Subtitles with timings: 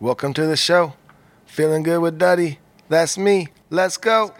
[0.00, 0.94] welcome to the show.
[1.46, 2.58] Feeling good with Duddy.
[2.88, 3.48] That's me.
[3.70, 4.32] Let's go.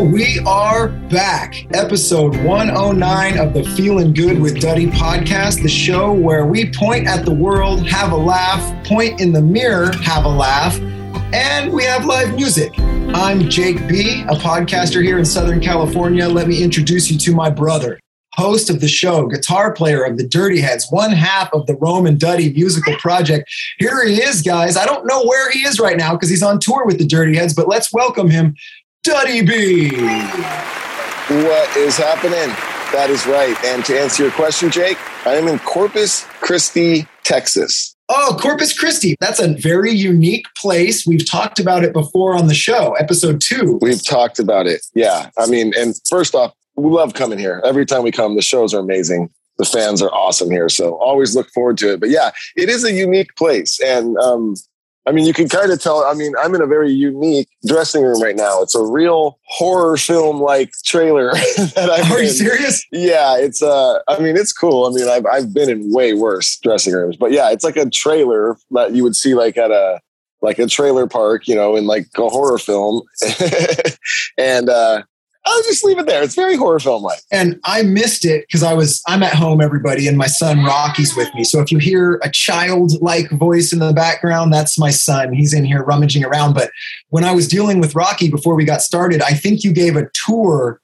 [0.00, 1.66] Oh, we are back.
[1.74, 7.24] Episode 109 of the Feeling Good with Duddy podcast, the show where we point at
[7.24, 10.78] the world, have a laugh, point in the mirror, have a laugh,
[11.32, 12.72] and we have live music.
[13.14, 16.28] I'm Jake B, a podcaster here in Southern California.
[16.28, 17.98] Let me introduce you to my brother,
[18.34, 22.18] host of the show, guitar player of the Dirty Heads, one half of the Roman
[22.18, 23.50] Duddy musical project.
[23.78, 24.76] Here he is, guys.
[24.76, 27.36] I don't know where he is right now because he's on tour with the Dirty
[27.36, 28.54] Heads, but let's welcome him,
[29.02, 29.90] Duddy B.
[31.28, 32.54] What is happening?
[32.92, 33.56] That is right.
[33.64, 37.94] And to answer your question, Jake, I am in Corpus Christi, Texas.
[38.10, 39.16] Oh, Corpus Christi.
[39.20, 41.06] That's a very unique place.
[41.06, 43.78] We've talked about it before on the show, episode two.
[43.82, 44.86] We've talked about it.
[44.94, 45.30] Yeah.
[45.36, 47.60] I mean, and first off, we love coming here.
[47.64, 49.30] Every time we come, the shows are amazing.
[49.58, 50.68] The fans are awesome here.
[50.68, 52.00] So always look forward to it.
[52.00, 53.78] But yeah, it is a unique place.
[53.80, 54.54] And um,
[55.08, 56.04] I mean, you can kind of tell.
[56.04, 58.60] I mean, I'm in a very unique dressing room right now.
[58.60, 62.84] It's a real horror film like trailer that I'm Are you serious?
[62.92, 64.84] Yeah, it's uh I mean it's cool.
[64.84, 67.16] I mean I've I've been in way worse dressing rooms.
[67.16, 69.98] But yeah, it's like a trailer that you would see like at a
[70.42, 73.00] like a trailer park, you know, in like a horror film.
[74.38, 75.04] and uh
[75.44, 76.22] I'll just leave it there.
[76.22, 77.20] It's very horror film like.
[77.32, 81.16] And I missed it because I was I'm at home, everybody, and my son Rocky's
[81.16, 81.44] with me.
[81.44, 85.32] So if you hear a child-like voice in the background, that's my son.
[85.32, 86.54] He's in here rummaging around.
[86.54, 86.70] But
[87.08, 90.08] when I was dealing with Rocky before we got started, I think you gave a
[90.26, 90.80] tour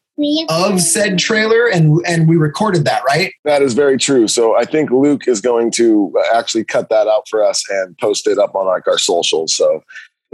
[0.49, 3.33] of said trailer and and we recorded that, right?
[3.45, 4.29] That is very true.
[4.29, 8.29] So I think Luke is going to actually cut that out for us and post
[8.29, 9.55] it up on like our socials.
[9.55, 9.83] So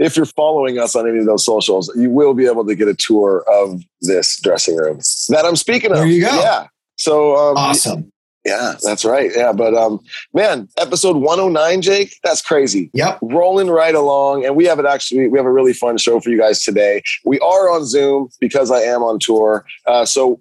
[0.01, 2.87] if you're following us on any of those socials, you will be able to get
[2.87, 5.97] a tour of this dressing room that I'm speaking of.
[5.97, 6.41] There you go.
[6.41, 6.67] Yeah.
[6.97, 8.11] So um, Awesome.
[8.43, 9.31] Yeah, that's right.
[9.35, 9.99] Yeah, but um,
[10.33, 12.89] man, episode 109, Jake, that's crazy.
[12.93, 13.19] Yep.
[13.21, 15.27] Rolling right along, and we have it actually.
[15.27, 17.03] We have a really fun show for you guys today.
[17.23, 19.65] We are on Zoom because I am on tour.
[19.85, 20.39] Uh, so.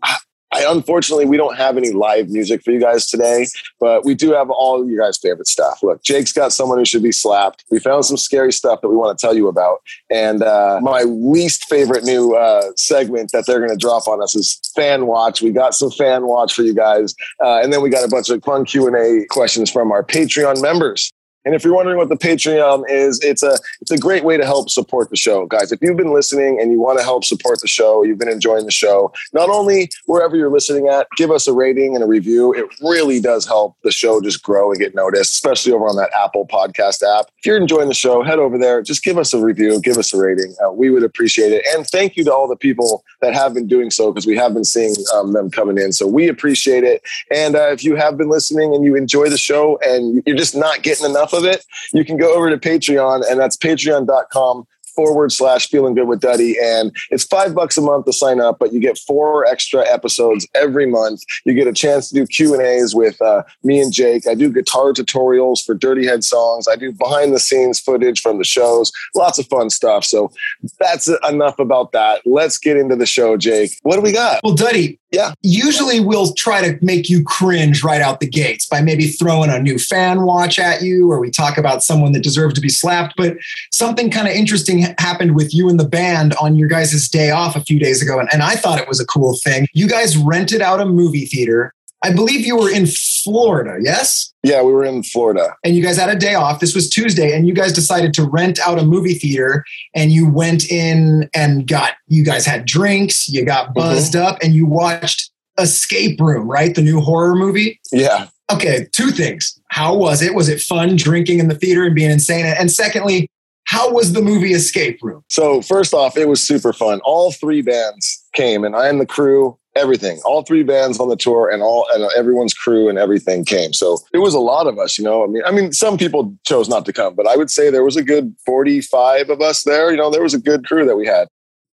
[0.53, 3.47] I unfortunately we don't have any live music for you guys today,
[3.79, 5.83] but we do have all you guys' favorite stuff.
[5.83, 7.65] Look, Jake's got someone who should be slapped.
[7.71, 11.03] We found some scary stuff that we want to tell you about, and uh, my
[11.03, 15.43] least favorite new uh, segment that they're going to drop on us is fan watch.
[15.43, 18.31] We got some fan watch for you guys, uh, and then we got a bunch
[18.31, 21.13] of fun Q and A questions from our Patreon members.
[21.45, 24.45] And if you're wondering what the Patreon is, it's a it's a great way to
[24.45, 25.73] help support the show, guys.
[25.73, 28.67] If you've been listening and you want to help support the show, you've been enjoying
[28.67, 29.13] the show.
[29.33, 32.53] Not only wherever you're listening at, give us a rating and a review.
[32.53, 36.11] It really does help the show just grow and get noticed, especially over on that
[36.15, 37.31] Apple Podcast app.
[37.39, 40.13] If you're enjoying the show, head over there, just give us a review, give us
[40.13, 40.55] a rating.
[40.63, 41.65] Uh, we would appreciate it.
[41.75, 44.53] And thank you to all the people that have been doing so because we have
[44.53, 45.93] been seeing um, them coming in.
[45.93, 47.03] So we appreciate it.
[47.31, 50.55] And uh, if you have been listening and you enjoy the show and you're just
[50.55, 54.67] not getting enough of it, you can go over to Patreon, and that's patreon.com
[55.01, 56.57] forward slash feeling good with Duddy.
[56.63, 60.47] And it's five bucks a month to sign up, but you get four extra episodes
[60.55, 61.23] every month.
[61.47, 64.27] You get a chance to do Q and A's with uh, me and Jake.
[64.27, 66.69] I do guitar tutorials for Dirty Head songs.
[66.69, 68.93] I do behind the scenes footage from the shows.
[69.15, 70.05] Lots of fun stuff.
[70.05, 70.31] So
[70.79, 72.21] that's enough about that.
[72.27, 73.71] Let's get into the show, Jake.
[73.83, 74.41] What do we got?
[74.45, 75.33] Well, Duddy, Yeah.
[75.43, 79.59] usually we'll try to make you cringe right out the gates by maybe throwing a
[79.63, 83.15] new fan watch at you or we talk about someone that deserves to be slapped
[83.17, 83.37] but
[83.73, 87.57] something kind of interesting happened with you and the band on your guys' day off
[87.57, 90.17] a few days ago and, and i thought it was a cool thing you guys
[90.17, 94.33] rented out a movie theater I believe you were in Florida, yes?
[94.43, 95.55] Yeah, we were in Florida.
[95.63, 96.61] And you guys had a day off.
[96.61, 99.65] This was Tuesday, and you guys decided to rent out a movie theater.
[99.95, 104.27] And you went in and got, you guys had drinks, you got buzzed mm-hmm.
[104.27, 106.75] up, and you watched Escape Room, right?
[106.75, 107.79] The new horror movie?
[107.93, 108.29] Yeah.
[108.51, 109.61] Okay, two things.
[109.69, 110.35] How was it?
[110.35, 112.47] Was it fun drinking in the theater and being insane?
[112.47, 113.29] And secondly,
[113.71, 115.23] how was the movie Escape Room?
[115.29, 117.01] So, first off, it was super fun.
[117.05, 120.21] All three bands came, and I and the crew everything.
[120.25, 123.73] All three bands on the tour and all and everyone's crew and everything came.
[123.73, 125.23] So it was a lot of us you know?
[125.23, 127.85] I mean i mean some people chose not to come but i would say there
[127.85, 130.11] was a good 45 of us there you know?
[130.11, 131.29] There was a good crew that we had.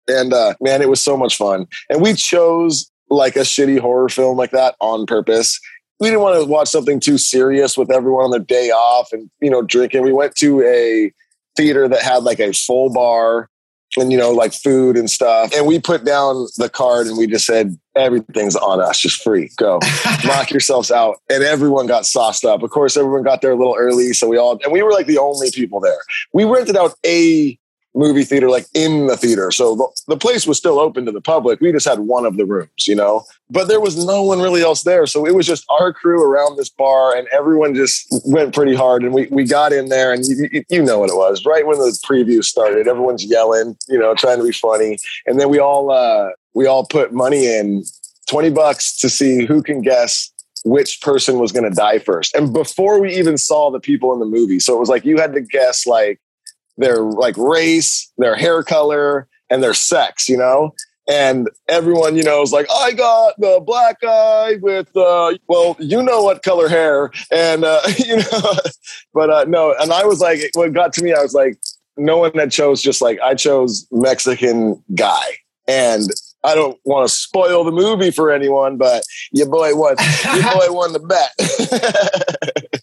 [0.07, 1.67] And uh man it was so much fun.
[1.89, 5.59] And we chose like a shitty horror film like that on purpose.
[5.99, 9.31] We didn't want to watch something too serious with everyone on their day off and
[9.41, 10.03] you know drinking.
[10.03, 11.11] We went to a
[11.57, 13.49] theater that had like a full bar
[13.97, 15.53] and you know like food and stuff.
[15.55, 19.01] And we put down the card and we just said everything's on us.
[19.01, 19.51] Just free.
[19.57, 19.81] Go.
[20.25, 21.17] Knock yourselves out.
[21.31, 22.63] And everyone got sauced up.
[22.63, 25.07] Of course everyone got there a little early so we all and we were like
[25.07, 25.99] the only people there.
[26.33, 27.59] We rented out a
[27.97, 29.51] movie theater like in the theater.
[29.51, 31.61] So the, the, place was still open to the public.
[31.61, 34.63] We just had one of the rooms, you know, but there was no one really
[34.63, 35.07] else there.
[35.07, 39.03] So it was just our crew around this bar and everyone just went pretty hard.
[39.03, 41.79] And we, we got in there and you, you know what it was right when
[41.79, 44.99] the preview started, everyone's yelling, you know, trying to be funny.
[45.27, 47.83] And then we all, uh, we all put money in
[48.29, 50.33] 20 bucks to see who can guess
[50.65, 52.35] which person was going to die first.
[52.35, 54.59] And before we even saw the people in the movie.
[54.59, 56.21] So it was like you had to guess like
[56.77, 60.75] their like race, their hair color, and their sex, you know?
[61.09, 66.03] And everyone, you know, is like, I got the black guy with, uh, well, you
[66.03, 67.13] know what color hair.
[67.31, 68.55] And, uh, you know,
[69.15, 69.75] but uh, no.
[69.79, 71.59] And I was like, what got to me, I was like,
[71.97, 75.25] no one that chose just like, I chose Mexican guy.
[75.69, 76.11] And
[76.47, 79.03] I don't want to spoil the movie for anyone, but
[79.33, 79.97] your boy won.
[80.35, 81.33] your boy won the bet.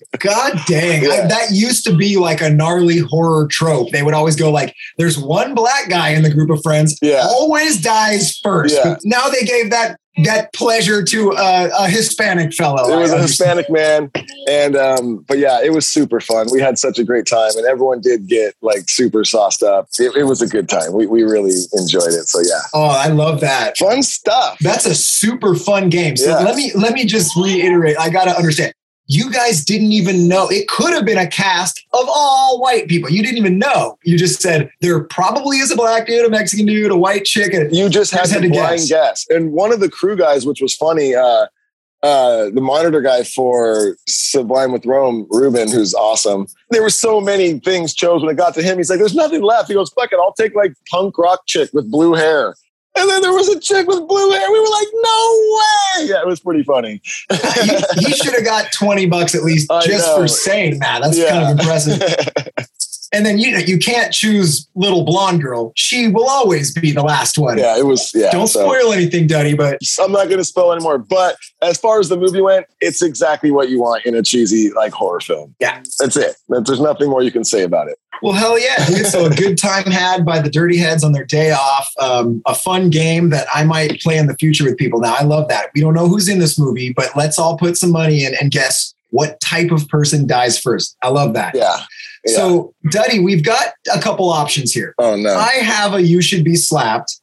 [0.20, 1.04] God dang.
[1.04, 1.10] Yeah.
[1.10, 3.92] I, that used to be like a gnarly horror trope.
[3.92, 7.24] They would always go like, there's one black guy in the group of friends, yeah.
[7.26, 8.76] always dies first.
[8.76, 8.98] Yeah.
[9.04, 12.92] Now they gave that that pleasure to a, a Hispanic fellow.
[12.94, 14.12] It was a Hispanic man,
[14.48, 16.48] and um, but yeah, it was super fun.
[16.52, 19.88] We had such a great time, and everyone did get like super sauced up.
[20.00, 20.94] It, it was a good time.
[20.94, 22.28] We we really enjoyed it.
[22.28, 22.62] So yeah.
[22.74, 23.78] Oh, I love that.
[23.78, 24.60] Fun stuff.
[24.60, 26.16] That's a super fun game.
[26.16, 26.44] So yeah.
[26.44, 27.98] let me let me just reiterate.
[27.98, 28.74] I gotta understand
[29.06, 33.10] you guys didn't even know it could have been a cast of all white people.
[33.10, 33.98] You didn't even know.
[34.04, 37.54] You just said there probably is a black dude, a Mexican dude, a white chick.
[37.54, 38.90] And you just had, to blind guess.
[38.90, 39.28] guess.
[39.30, 41.48] And one of the crew guys, which was funny, uh,
[42.02, 46.48] uh, the monitor guy for Sublime with Rome, Ruben, who's awesome.
[46.70, 48.78] There were so many things chose when it got to him.
[48.78, 51.70] He's like, "There's nothing left." He goes, "Fuck it, I'll take like punk rock chick
[51.72, 52.56] with blue hair."
[52.96, 54.52] And then there was a chick with blue hair.
[54.52, 56.06] We were like, no way.
[56.08, 57.02] Yeah, it was pretty funny.
[57.32, 61.02] he, he should have got 20 bucks at least just for saying that.
[61.02, 61.30] That's yeah.
[61.30, 62.68] kind of impressive.
[63.14, 65.72] and then you you can't choose little blonde girl.
[65.76, 67.60] She will always be the last one.
[67.60, 68.12] Yeah, it was.
[68.14, 69.54] Yeah, don't so, spoil anything, Duddy.
[69.54, 70.98] But I'm not going to spoil anymore.
[70.98, 74.72] But as far as the movie went, it's exactly what you want in a cheesy
[74.72, 75.56] like horror film.
[75.60, 76.36] Yeah, that's it.
[76.50, 78.00] There's nothing more you can say about it.
[78.22, 79.06] Well, hell yeah, dude.
[79.06, 81.90] So a good time had by the Dirty Heads on their day off.
[82.00, 85.00] Um, a fun game that I might play in the future with people.
[85.00, 85.72] Now I love that.
[85.76, 88.50] We don't know who's in this movie, but let's all put some money in and
[88.50, 90.98] guess what type of person dies first.
[91.04, 91.54] I love that.
[91.54, 91.78] Yeah.
[92.26, 92.36] yeah.
[92.36, 94.96] So, Duddy, we've got a couple options here.
[94.98, 95.36] Oh, no.
[95.36, 97.20] I have a You Should Be Slapped.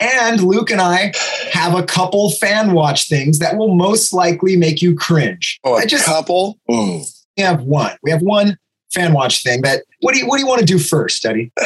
[0.00, 1.12] And Luke and I
[1.52, 5.60] have a couple fan watch things that will most likely make you cringe.
[5.62, 6.58] Oh, a I just, couple?
[6.68, 7.06] Mm.
[7.36, 7.96] We have one.
[8.02, 8.58] We have one
[8.92, 11.52] fan watch thing that what do you what do you want to do first, Duddy?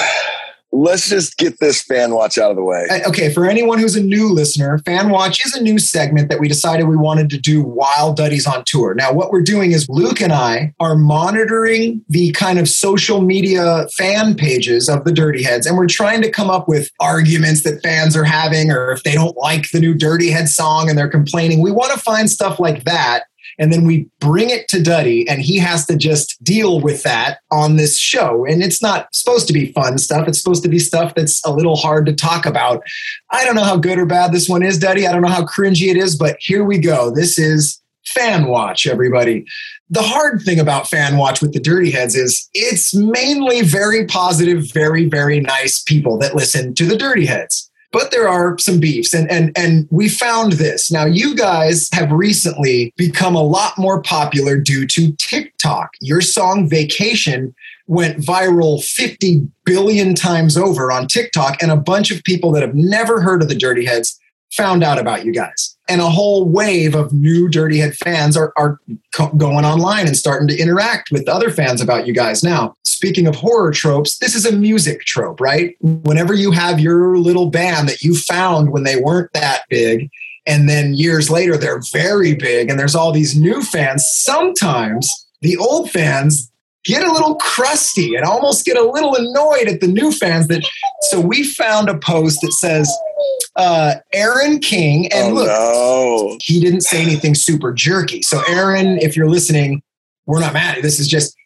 [0.75, 2.87] let's just get this fan watch out of the way.
[2.90, 6.40] Uh, okay, for anyone who's a new listener, fan watch is a new segment that
[6.40, 8.95] we decided we wanted to do while Duddy's on tour.
[8.95, 13.87] Now, what we're doing is Luke and I are monitoring the kind of social media
[13.97, 17.83] fan pages of the Dirty Heads, and we're trying to come up with arguments that
[17.83, 21.09] fans are having, or if they don't like the new Dirty Head song and they're
[21.09, 21.62] complaining.
[21.62, 23.25] We want to find stuff like that
[23.58, 27.38] and then we bring it to Duddy, and he has to just deal with that
[27.50, 28.44] on this show.
[28.44, 30.28] And it's not supposed to be fun stuff.
[30.28, 32.82] It's supposed to be stuff that's a little hard to talk about.
[33.30, 35.06] I don't know how good or bad this one is, Duddy.
[35.06, 37.11] I don't know how cringy it is, but here we go.
[37.11, 39.44] This is Fan Watch, everybody.
[39.90, 44.70] The hard thing about Fan Watch with the Dirty Heads is it's mainly very positive,
[44.73, 49.14] very, very nice people that listen to the Dirty Heads but there are some beefs.
[49.14, 50.90] And and and we found this.
[50.90, 55.90] Now you guys have recently become a lot more popular due to tiktok.
[56.00, 57.54] Your song vacation
[57.86, 62.74] went viral 50 billion times over on tiktok and a bunch of people that have
[62.74, 64.18] never heard of the dirty heads
[64.56, 65.76] found out about you guys.
[65.88, 68.78] And a whole wave of new Dirty Head fans are, are
[69.14, 72.75] co- going online and starting to interact with other fans about you guys now.
[72.84, 75.76] Speaking of horror tropes, this is a music trope, right?
[75.80, 80.08] Whenever you have your little band that you found when they weren't that big,
[80.46, 85.56] and then years later they're very big, and there's all these new fans, sometimes the
[85.58, 86.50] old fans
[86.84, 90.62] get a little crusty and almost get a little annoyed at the new fans that
[91.02, 92.90] so we found a post that says
[93.56, 96.38] uh, Aaron King, and oh, look, no.
[96.42, 98.22] he didn't say anything super jerky.
[98.22, 99.82] So, Aaron, if you're listening,
[100.26, 100.78] we're not mad.
[100.82, 101.36] This is just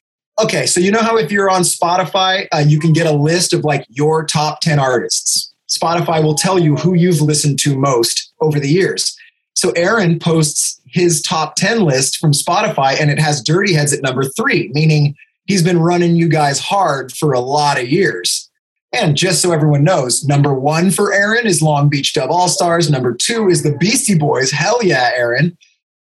[0.43, 0.67] okay.
[0.67, 3.65] So, you know how if you're on Spotify, uh, you can get a list of
[3.65, 5.53] like your top 10 artists.
[5.69, 9.15] Spotify will tell you who you've listened to most over the years.
[9.55, 14.03] So, Aaron posts his top 10 list from Spotify, and it has Dirty Heads at
[14.03, 15.15] number three, meaning
[15.49, 18.49] he's been running you guys hard for a lot of years.
[18.93, 22.89] And just so everyone knows, number one for Aaron is Long Beach Dub All Stars.
[22.89, 24.51] Number two is the Beastie Boys.
[24.51, 25.59] Hell yeah, Aaron.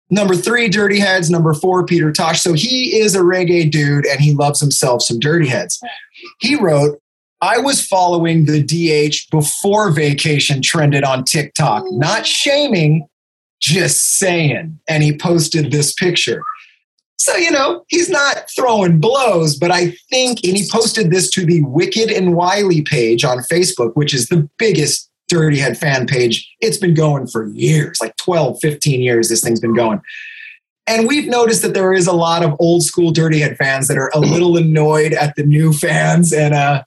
[0.08, 1.30] Number three, Dirty Heads.
[1.30, 2.40] Number four, Peter Tosh.
[2.40, 5.80] So he is a reggae dude and he loves himself some Dirty Heads.
[6.40, 7.00] He wrote,
[7.42, 13.06] I was following the DH before vacation trended on TikTok, not shaming,
[13.60, 14.78] just saying.
[14.88, 16.42] And he posted this picture.
[17.20, 21.44] So, you know, he's not throwing blows, but I think, and he posted this to
[21.44, 26.50] the Wicked and Wiley page on Facebook, which is the biggest Dirty Head fan page.
[26.60, 30.00] It's been going for years, like 12, 15 years, this thing's been going.
[30.86, 33.98] And we've noticed that there is a lot of old school Dirty Head fans that
[33.98, 36.32] are a little annoyed at the new fans.
[36.32, 36.84] And, uh,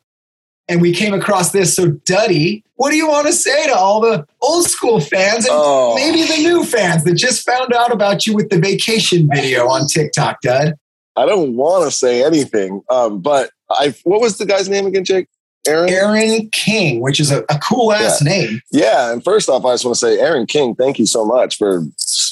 [0.68, 1.76] and we came across this.
[1.76, 5.54] So, Duddy, what do you want to say to all the old school fans and
[5.54, 5.96] Oh.
[5.96, 9.88] maybe the new fans that just found out about you with the vacation video on
[9.88, 10.74] TikTok, Dud?
[11.16, 12.82] I don't want to say anything.
[12.90, 15.28] Um, but I, what was the guy's name again, Jake?
[15.66, 15.90] Aaron?
[15.90, 18.60] Aaron King, which is a, a cool ass name.
[18.74, 21.58] Yeah, and first off, I just want to say, Aaron King, thank you so much
[21.58, 21.84] for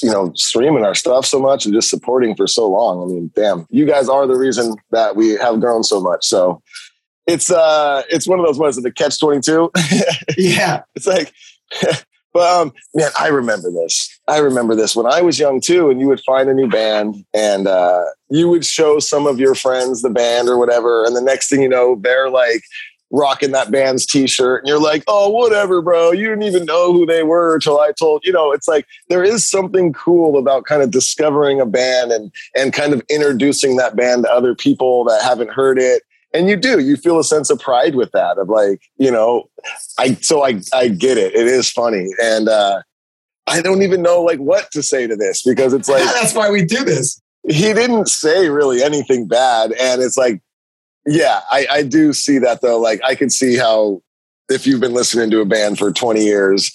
[0.02, 3.02] you know streaming our stuff so much and just supporting for so long.
[3.02, 6.26] I mean, damn, you guys are the reason that we have grown so much.
[6.26, 6.60] So
[7.26, 9.70] it's uh, it's one of those ones of the catch twenty two.
[10.36, 10.82] Yeah.
[10.94, 11.32] it's like,
[12.32, 14.20] but um, man, I remember this.
[14.28, 17.24] I remember this when I was young too, and you would find a new band,
[17.34, 21.22] and uh, you would show some of your friends the band or whatever, and the
[21.22, 22.62] next thing you know, they're like
[23.12, 27.04] rocking that band's t-shirt and you're like oh whatever bro you didn't even know who
[27.04, 30.80] they were until i told you know it's like there is something cool about kind
[30.80, 35.22] of discovering a band and and kind of introducing that band to other people that
[35.22, 38.48] haven't heard it and you do you feel a sense of pride with that of
[38.48, 39.48] like you know
[39.98, 42.80] i so i i get it it is funny and uh
[43.46, 46.50] i don't even know like what to say to this because it's like That's why
[46.50, 47.20] we do this.
[47.48, 50.40] he didn't say really anything bad and it's like
[51.06, 54.02] yeah I, I do see that though like i can see how
[54.48, 56.70] if you've been listening to a band for 20 years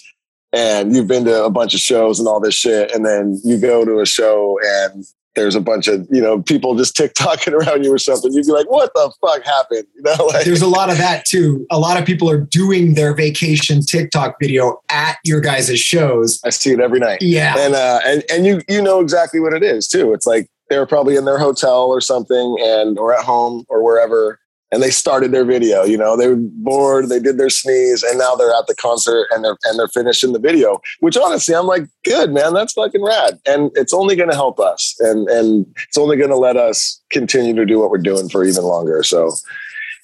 [0.52, 3.58] and you've been to a bunch of shows and all this shit and then you
[3.58, 5.04] go to a show and
[5.38, 8.52] there's a bunch of you know people just tick-tocking around you or something you'd be
[8.52, 11.64] like what the fuck happened you know like There's a lot of that too.
[11.70, 16.40] A lot of people are doing their vacation TikTok video at your guys' shows.
[16.44, 17.54] i see it every night Yeah.
[17.58, 20.86] and uh and and you you know exactly what it is too it's like they're
[20.86, 24.38] probably in their hotel or something and or at home or wherever
[24.70, 28.18] and they started their video you know they were bored they did their sneeze and
[28.18, 31.66] now they're at the concert and they're and they're finishing the video which honestly i'm
[31.66, 33.38] like good man that's fucking rad.
[33.46, 37.00] And it's only going to help us and and it's only going to let us
[37.10, 39.02] continue to do what we're doing for even longer.
[39.02, 39.32] So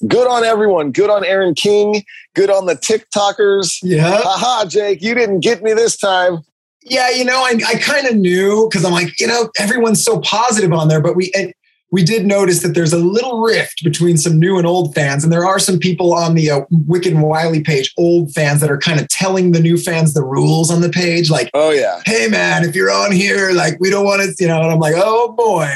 [0.07, 0.93] good on everyone.
[0.93, 2.05] Good on aaron king.
[2.35, 3.79] Good on the tiktokers.
[3.83, 4.21] Yeah.
[4.23, 6.45] haha jake you didn't get me this time.
[6.87, 10.21] Yeah, you know, I, I kind of knew because I'm like, you know, everyone's so
[10.21, 11.55] positive on there, but we and
[11.91, 15.33] we did notice that there's a little rift between some new and old fans, and
[15.33, 18.79] there are some people on the uh, Wicked and Wiley page, old fans that are
[18.79, 22.29] kind of telling the new fans the rules on the page, like, oh yeah hey
[22.29, 24.95] man, if you're on here, like we don't want to, you know, and I'm like,
[24.97, 25.71] oh boy.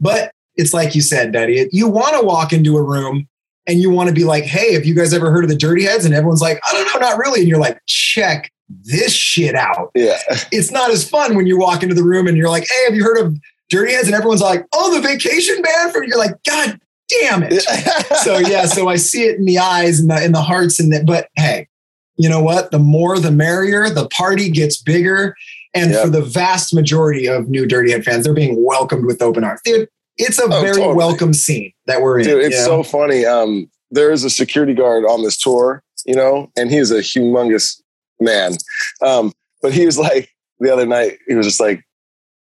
[0.00, 3.28] But it's like you said, Daddy, you want to walk into a room
[3.66, 5.84] and you want to be like, hey, have you guys ever heard of the Dirty
[5.84, 6.04] Heads?
[6.04, 7.40] And everyone's like, I don't know, not really.
[7.40, 9.90] And you're like, check this shit out.
[9.94, 10.18] yeah
[10.50, 12.94] It's not as fun when you walk into the room and you're like, hey, have
[12.94, 13.38] you heard of
[13.68, 14.06] Dirty Heads?
[14.08, 16.80] And everyone's like, oh, the vacation band from you're like, God
[17.20, 17.62] damn it.
[18.22, 20.92] so yeah, so I see it in the eyes and the in the hearts and
[20.92, 21.68] that, but hey,
[22.16, 22.70] you know what?
[22.70, 25.34] The more the merrier, the party gets bigger.
[25.74, 26.02] And Yep.
[26.04, 29.60] for the vast majority of new Dirty Head fans, they're being welcomed with open arms.
[29.64, 30.94] Dude, it's a Oh, very totally.
[30.96, 32.24] welcome scene that we're in.
[32.24, 33.24] Dude, it's you so funny.
[33.26, 37.80] Um, there is a security guard on this tour, you know, and he's a humongous
[38.18, 38.54] man.
[39.02, 39.32] Um,
[39.62, 41.84] but he was like the other night, he was just like,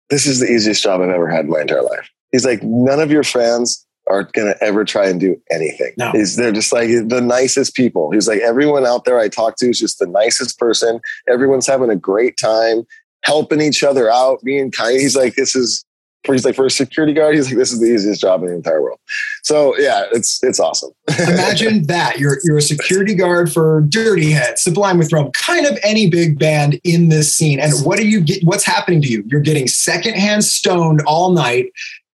[0.09, 2.09] This is the easiest job I've ever had in my entire life.
[2.31, 5.93] He's like, none of your fans are going to ever try and do anything.
[5.97, 6.11] No.
[6.11, 8.11] He's, they're just like the nicest people.
[8.11, 10.99] He's like, everyone out there I talk to is just the nicest person.
[11.29, 12.83] Everyone's having a great time,
[13.23, 14.99] helping each other out, being kind.
[14.99, 15.85] He's like, this is,
[16.31, 18.55] he's like, for a security guard, he's like, this is the easiest job in the
[18.55, 18.99] entire world.
[19.43, 20.91] So yeah, it's, it's awesome.
[21.19, 25.77] Imagine that you're you're a security guard for Dirty Head, Sublime with Rome, kind of
[25.83, 27.59] any big band in this scene.
[27.59, 28.41] And what do you get?
[28.43, 29.23] What's happening to you?
[29.27, 31.65] You're getting secondhand stoned all night.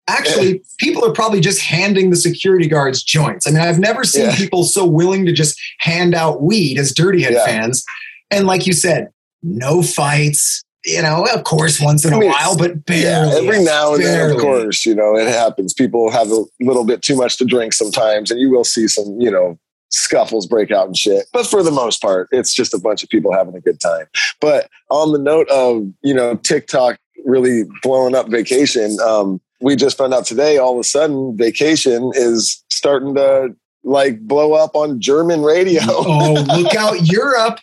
[0.07, 3.45] Actually, people are probably just handing the security guards joints.
[3.45, 4.35] I mean, I've never seen Yeah.
[4.35, 7.45] people so willing to just hand out weed as Dirty Head Yeah.
[7.45, 7.85] fans.
[8.31, 9.09] And like you said,
[9.43, 10.63] no fights.
[10.89, 13.31] You know, of course, once in a I mean, while, but barely.
[13.31, 15.73] Yeah, every now and then, of course, you know, it happens.
[15.73, 19.19] People have a little bit too much to drink sometimes, and you will see some,
[19.19, 19.59] you know,
[19.91, 21.27] scuffles break out and shit.
[21.31, 24.07] But for the most part, it's just a bunch of people having a good time.
[24.41, 29.97] But on the note of, you know, TikTok really blowing up vacation, um, we just
[29.97, 34.99] found out today all of a sudden vacation is starting to like blow up on
[34.99, 35.81] German radio.
[35.87, 37.59] Oh, look out, Europe.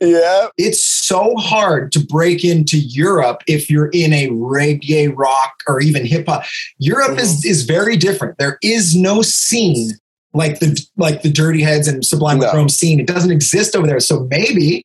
[0.00, 0.48] yeah.
[0.56, 6.04] it's so hard to break into Europe if you're in a reggae rock or even
[6.04, 6.44] hip hop.
[6.78, 7.50] Europe is mm-hmm.
[7.50, 8.38] is very different.
[8.38, 9.92] There is no scene
[10.34, 12.50] like the like the Dirty Heads and Sublime No.
[12.50, 13.00] Chrome scene.
[13.00, 14.00] It doesn't exist over there.
[14.00, 14.84] So maybe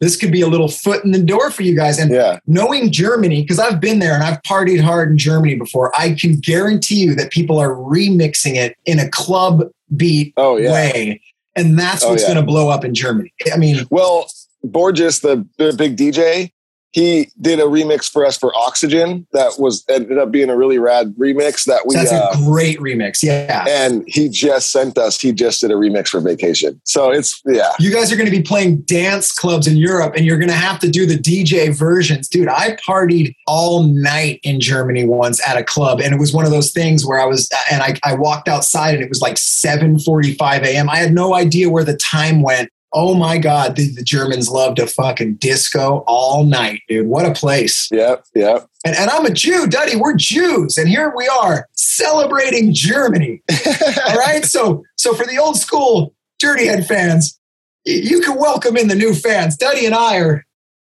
[0.00, 1.98] this could be a little foot in the door for you guys.
[1.98, 2.38] And Yeah.
[2.46, 6.36] knowing Germany, because I've been there and I've partied hard in Germany before, I can
[6.36, 9.62] guarantee you that people are remixing it in a club
[9.96, 10.72] beat Oh, yeah.
[10.72, 11.20] way.
[11.56, 12.34] And that's Oh, what's yeah.
[12.34, 13.32] going to blow up in Germany.
[13.52, 14.26] I mean, Well,
[14.66, 16.50] Borgeous, the, the big DJ,
[16.94, 20.78] he did a remix for us for Oxygen that was ended up being a really
[20.78, 23.20] rad remix that we that's uh, a great remix.
[23.20, 23.64] Yeah.
[23.68, 25.20] and he just sent us.
[25.20, 26.80] He just did a remix for Vacation.
[26.84, 30.24] So it's yeah, You guys are going to be playing dance clubs in Europe and
[30.24, 32.28] you're going to have to do the DJ versions.
[32.28, 36.44] Dude, I partied all night in Germany once at a club and it was one
[36.44, 39.34] of those things where I was and I, I walked outside and it was like
[39.34, 40.88] 7:45 a.m.
[40.88, 42.70] I had no idea where the time went.
[42.96, 47.08] Oh my God, the, the Germans love to fucking disco all night, dude.
[47.08, 47.88] What a place.
[47.90, 48.68] yep, yep.
[48.84, 49.96] And, and I'm a Jew, Duddy.
[49.96, 50.78] We're Jews.
[50.78, 53.42] And here we are celebrating Germany.
[54.06, 54.44] All right.
[54.44, 57.40] So, so for the old school Dirty Head fans,
[57.84, 59.56] you can welcome in the new fans.
[59.56, 60.44] Duddy and I are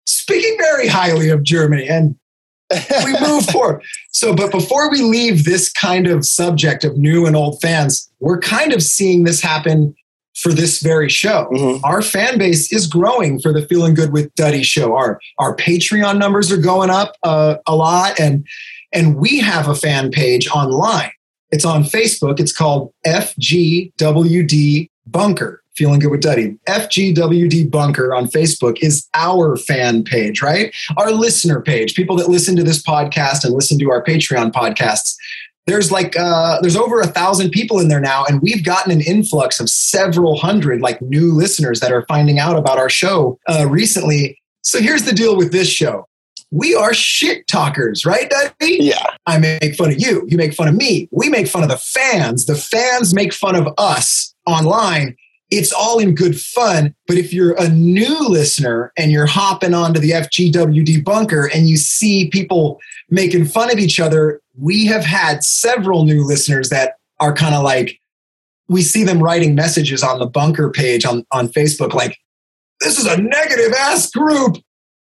[0.06, 2.16] speaking very highly of Germany and
[3.04, 3.82] we move forward.
[4.10, 8.40] So, but before we leave this kind of subject of new and old fans, we're
[8.40, 9.94] kind of seeing this happen
[10.34, 11.48] for this very show.
[11.52, 11.80] Mhm.
[11.84, 14.96] Our fan base is growing for the Feeling Good with Duddy show.
[14.96, 18.46] Our our Patreon numbers are going up uh, a lot, and
[18.92, 21.10] and we have a fan page online.
[21.50, 22.40] It's on Facebook.
[22.40, 25.62] It's called FGWD Bunker.
[25.74, 26.56] Feeling good with Duddy.
[26.68, 30.74] FGWD Bunker on Facebook is our fan page, right?
[30.98, 31.94] Our listener page.
[31.94, 35.14] People that listen to this podcast and listen to our Patreon podcasts.
[35.66, 39.01] There's like uh, there's over a thousand people in there now, and we've gotten an
[39.01, 43.66] influx of several hundred like new listeners that are finding out about our show uh,
[43.68, 44.38] recently.
[44.62, 46.09] So here's the deal with this show:
[46.53, 48.77] we are shit talkers, right, Duddy?
[48.79, 50.27] Yeah, I make fun of you.
[50.29, 51.09] You make fun of me.
[51.11, 52.44] We make fun of the fans.
[52.44, 55.16] The fans make fun of us online.
[55.51, 56.94] It's all in good fun.
[57.07, 61.79] But if you're a new listener and you're hopping onto the FGWD bunker and you
[61.79, 67.32] see people making fun of each other, we have had several new listeners that are
[67.32, 67.98] kind of like,
[68.68, 72.16] we see them writing messages on the bunker page on, on Facebook like,
[72.80, 74.56] this is a negative ass group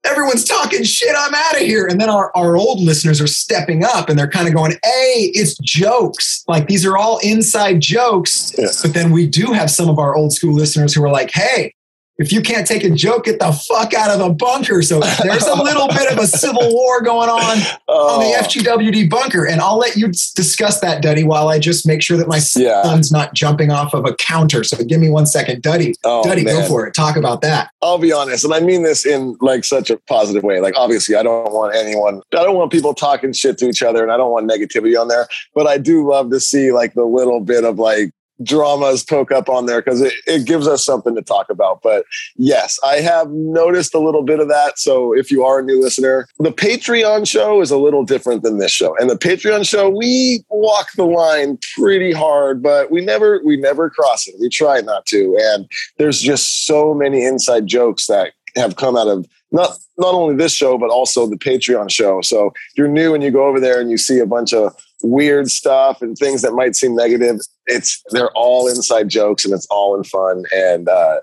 [0.05, 1.15] everyone's talking shit.
[1.17, 1.87] I'm out of here.
[1.87, 5.31] And then our, our old listeners are stepping up and they're kind of going, hey,
[5.33, 6.43] it's jokes.
[6.47, 8.53] Like these are all inside jokes.
[8.57, 8.67] Yeah.
[8.81, 11.73] But then we do have some of our old school listeners who are like, hey,
[12.17, 14.81] if you can't take a joke, get the fuck out of the bunker.
[14.83, 19.09] So there's a little bit of a civil war going on on the Oh, FGWD
[19.09, 19.45] bunker.
[19.47, 22.83] And I'll let you discuss that, Duddy, while I just make sure that my Yeah.
[22.83, 24.63] son's not jumping off of a counter.
[24.63, 25.61] So give me one second.
[25.63, 26.93] Duddy, Oh, Duddy, go for it.
[26.93, 27.69] Talk about that.
[27.81, 30.59] I'll be honest, and I mean this in like such a positive way.
[30.59, 34.03] Like, obviously, I don't want anyone, I don't want people talking shit to each other,
[34.03, 35.27] and I don't want negativity on there.
[35.55, 39.49] But I do love to see like the little bit of like dramas poke up
[39.49, 41.81] on there because it, it gives us something to talk about.
[41.81, 44.79] But yes, I have noticed a little bit of that.
[44.79, 48.57] So if you are a new listener, the Patreon show is a little different than
[48.57, 48.95] this show.
[48.97, 53.89] And the Patreon show, we walk the line pretty hard, but we never we never
[53.89, 54.35] cross it.
[54.39, 55.37] We try not to.
[55.39, 60.35] And there's just so many inside jokes that have come out of not not only
[60.35, 62.21] this show but also the Patreon show.
[62.21, 64.75] So if you're new and you go over there and you see a bunch of
[65.03, 67.39] weird stuff and things that might seem negative.
[67.65, 70.43] It's they're all inside jokes and it's all in fun.
[70.53, 71.19] And uh,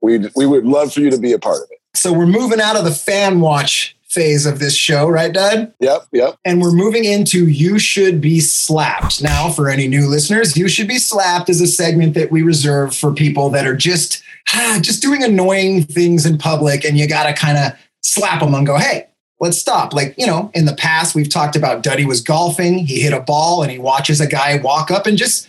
[0.00, 1.78] we we would love for you to be a part of it.
[1.94, 5.72] So we're moving out of the fan watch phase of this show, right, Dud?
[5.80, 6.38] Yep, yep.
[6.44, 9.22] And we're moving into You Should Be Slapped.
[9.22, 12.96] Now, for any new listeners, You Should Be Slapped is a segment that we reserve
[12.96, 14.22] for people that are just,
[14.54, 18.54] ah, just doing annoying things in public and you got to kind of slap them
[18.54, 19.07] and go, hey,
[19.40, 19.92] let's stop.
[19.92, 22.78] Like, you know, in the past, we've talked about Duddy was golfing.
[22.86, 25.48] He hit a ball and he watches a guy walk up and just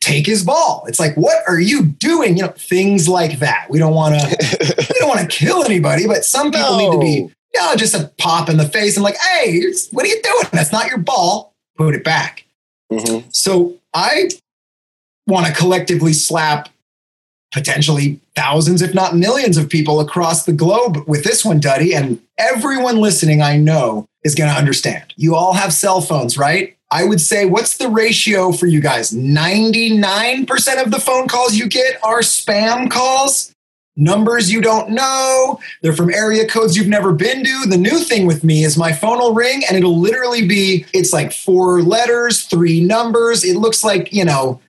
[0.00, 0.84] take his ball.
[0.88, 2.36] It's like, what are you doing?
[2.36, 3.66] You know, things like that.
[3.70, 6.98] We don't want to, we don't want to kill anybody, but some people need to
[6.98, 7.30] be, No.
[7.54, 10.46] you know, just a pop in the face and like, hey, what are you doing?
[10.52, 11.54] That's not your ball.
[11.76, 12.44] Put it back.
[12.92, 13.24] Mhm.
[13.34, 14.28] So I
[15.26, 16.68] want to collectively slap
[17.52, 21.94] potentially thousands, if not millions, of people across the globe with this one, Duddy.
[21.94, 25.12] And everyone listening, I know, is going to understand.
[25.16, 26.76] You all have cell phones, right?
[26.92, 29.12] I would say, what's the ratio for you guys?
[29.12, 33.54] 99% of the phone calls you get are spam calls.
[33.96, 35.60] Numbers you don't know.
[35.82, 37.66] They're from area codes you've never been to.
[37.68, 41.12] The new thing with me is my phone will ring and it'll literally be, it's
[41.12, 43.44] like four letters, three numbers.
[43.44, 44.60] It looks like, you know,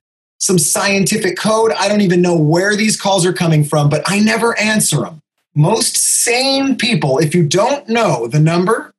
[0.42, 1.70] some scientific code.
[1.78, 5.22] I don't even know where these calls are coming from, but I never answer them.
[5.54, 8.92] Most sane people, if you don't know the number,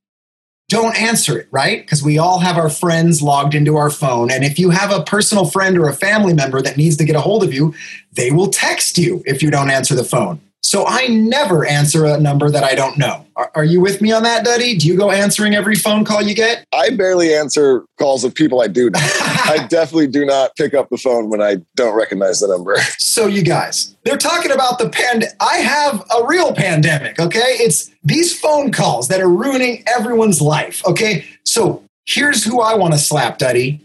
[0.69, 1.81] don't answer it, right?
[1.81, 4.31] Because we all have our friends logged into our phone.
[4.31, 7.17] And if you have a personal friend or a family member that needs to get
[7.17, 7.75] a hold of you,
[8.13, 10.39] they will text you if you don't answer the phone.
[10.63, 13.25] So I never answer a number that I don't know.
[13.35, 14.77] Are, are you with me on that, Duddy?
[14.77, 16.65] Do you go answering every phone call you get?
[16.73, 18.89] I barely answer calls of people I do.
[18.95, 22.75] I definitely do not pick up the phone when I don't recognize the number.
[23.13, 25.35] So, you guys, they're talking about the pandemic.
[25.39, 27.57] I have a real pandemic, okay?
[27.59, 31.23] It's these phone calls that are ruining everyone's life, okay?
[31.45, 33.81] So, here's who I want to slap, Duddy.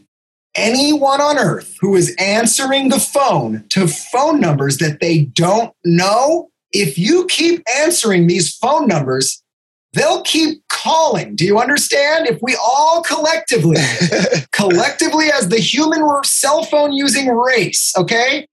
[0.54, 6.48] Anyone on earth who is answering the phone to phone numbers that they don't know,
[6.72, 9.42] if you keep answering these phone numbers,
[9.94, 11.34] they'll keep calling.
[11.34, 12.26] Do you understand?
[12.26, 13.80] If we all collectively,
[14.52, 18.46] collectively as the human cell phone using race, okay?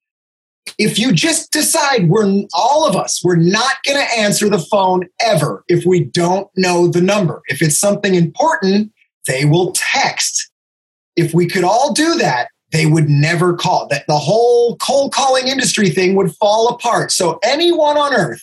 [0.77, 5.07] If you just decide we're all of us, we're not going to answer the phone
[5.21, 7.41] ever if we don't know the number.
[7.47, 8.91] If it's something important,
[9.27, 10.49] they will text.
[11.15, 13.87] If we could all do that, they would never call.
[13.87, 17.11] That the whole cold calling industry thing would fall apart.
[17.11, 18.41] So anyone on earth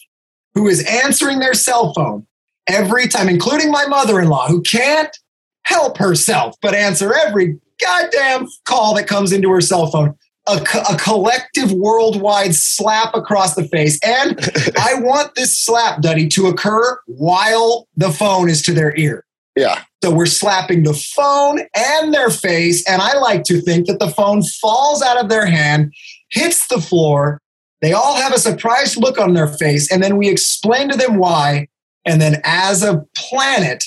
[0.54, 2.26] who is answering their cell phone
[2.68, 5.16] every time, including my mother-in-law, who can't
[5.64, 10.14] help herself but answer every goddamn call that comes into her cell phone.
[10.48, 14.00] A, co- a collective worldwide slap across the face.
[14.04, 14.40] And
[14.76, 19.24] I want this slap, Duddy, to occur while the phone is to their ear.
[19.56, 19.82] Yeah.
[20.02, 22.88] So we're slapping the phone and their face.
[22.88, 25.92] And I like to think that the phone falls out of their hand,
[26.30, 27.38] hits the floor.
[27.80, 29.90] They all have a surprised look on their face.
[29.92, 31.68] And then we explain to them why.
[32.04, 33.84] And then as a planet,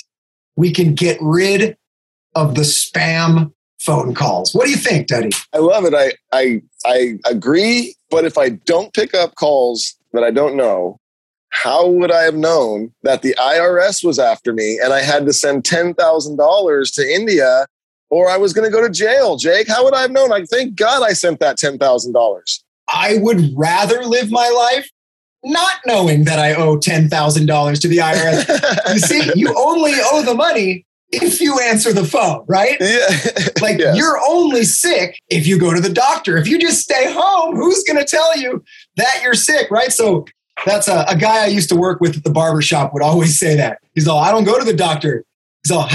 [0.56, 1.78] we can get rid
[2.36, 4.54] of the spam phone calls.
[4.54, 5.32] What do you think, Duddy?
[5.54, 5.94] I love it.
[5.94, 11.00] I, I I agree, but if I don't pick up calls that I don't know,
[11.56, 15.34] how would I have known that the IRS was after me and I had to
[15.34, 17.66] send ten thousand dollars to India,
[18.10, 19.38] or I was going to go to jail?
[19.38, 20.32] Jake, how would I have known?
[20.34, 22.64] I thank God I sent that ten thousand dollars.
[22.88, 24.90] I would rather live my life
[25.44, 28.94] not knowing that I owe $10,000 to the IRS.
[28.94, 32.78] you see, you only owe the money if you answer the phone, right?
[32.80, 33.08] Yeah,
[33.62, 33.96] Like Yes.
[33.96, 36.36] you're only sick if you go to the doctor.
[36.38, 38.64] If you just stay home, who's going to tell you
[38.98, 39.92] that you're sick, right?
[39.92, 40.26] So
[40.66, 43.38] that's a, a guy I used to work with at the barber shop would always
[43.38, 43.80] say that.
[43.94, 45.26] He's all, I don't go to the doctor.
[45.64, 45.88] He's all,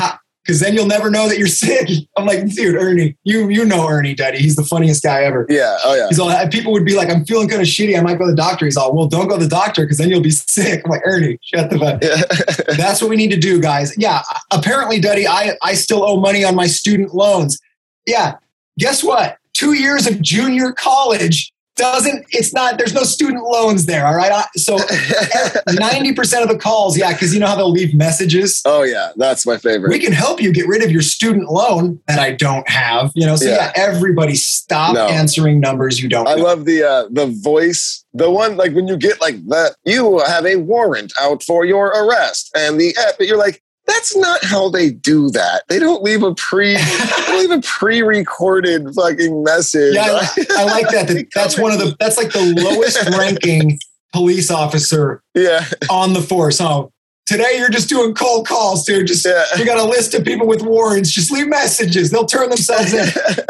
[0.45, 1.89] because then you'll never know that you're sick.
[2.17, 4.39] I'm like, dude, Ernie, you you know Ernie, Daddy.
[4.39, 5.47] He's the funniest guy ever.
[5.49, 6.09] yeah, oh yeah.
[6.09, 7.97] He's all, people would be like, I'm feeling kind of shitty.
[7.97, 8.65] I might go to the doctor.
[8.65, 10.83] He's all, well, don't go to the doctor because then you'll be sick.
[10.85, 12.03] I'm like, Ernie, shut the fuck.
[12.03, 12.75] Yeah.
[12.77, 13.97] That's what we need to do, guys.
[13.97, 14.23] Yeah.
[14.51, 17.59] Apparently, Daddy, I, I still owe money on my student loans.
[18.07, 18.37] Yeah.
[18.79, 19.37] Guess what?
[19.53, 24.07] Two years of junior college doesn't, it's not, there's no student loans there.
[24.07, 24.45] All right.
[24.57, 24.79] So
[25.69, 28.63] 90% of the calls, yeah, because you know how they'll leave messages.
[28.65, 29.91] oh yeah, that's my favorite.
[29.91, 33.11] We can help you get rid of your student loan that I don't have.
[33.15, 33.73] You know, so yeah, Yeah.
[33.77, 35.07] everybody stop No.
[35.09, 36.43] answering numbers you don't I know.
[36.45, 39.75] love the uh, the voice, the one like when you get like that.
[39.85, 43.15] You have a warrant out for your arrest, and the app.
[43.19, 45.65] But you're like, that's not how they do that.
[45.69, 46.77] They don't leave a pre,
[47.31, 49.95] leave a pre-recorded fucking message.
[49.95, 51.09] Yeah, I, I like that.
[51.09, 51.27] that.
[51.35, 51.97] That's one of the.
[51.99, 53.79] That's like the lowest ranking
[54.13, 56.61] police officer yeah, on the force.
[56.61, 56.93] Oh,
[57.27, 59.07] today you're just doing cold calls, dude.
[59.07, 59.45] Just yeah.
[59.59, 61.11] we got a list of people with warrants.
[61.11, 62.11] Just leave messages.
[62.11, 63.09] They'll turn themselves in.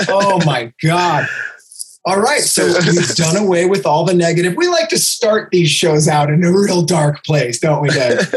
[0.09, 1.29] Oh my god.
[2.07, 4.57] All right, so we've done away with all the negative.
[4.57, 8.35] We like to start these shows out in a real dark place, don't we, Dave?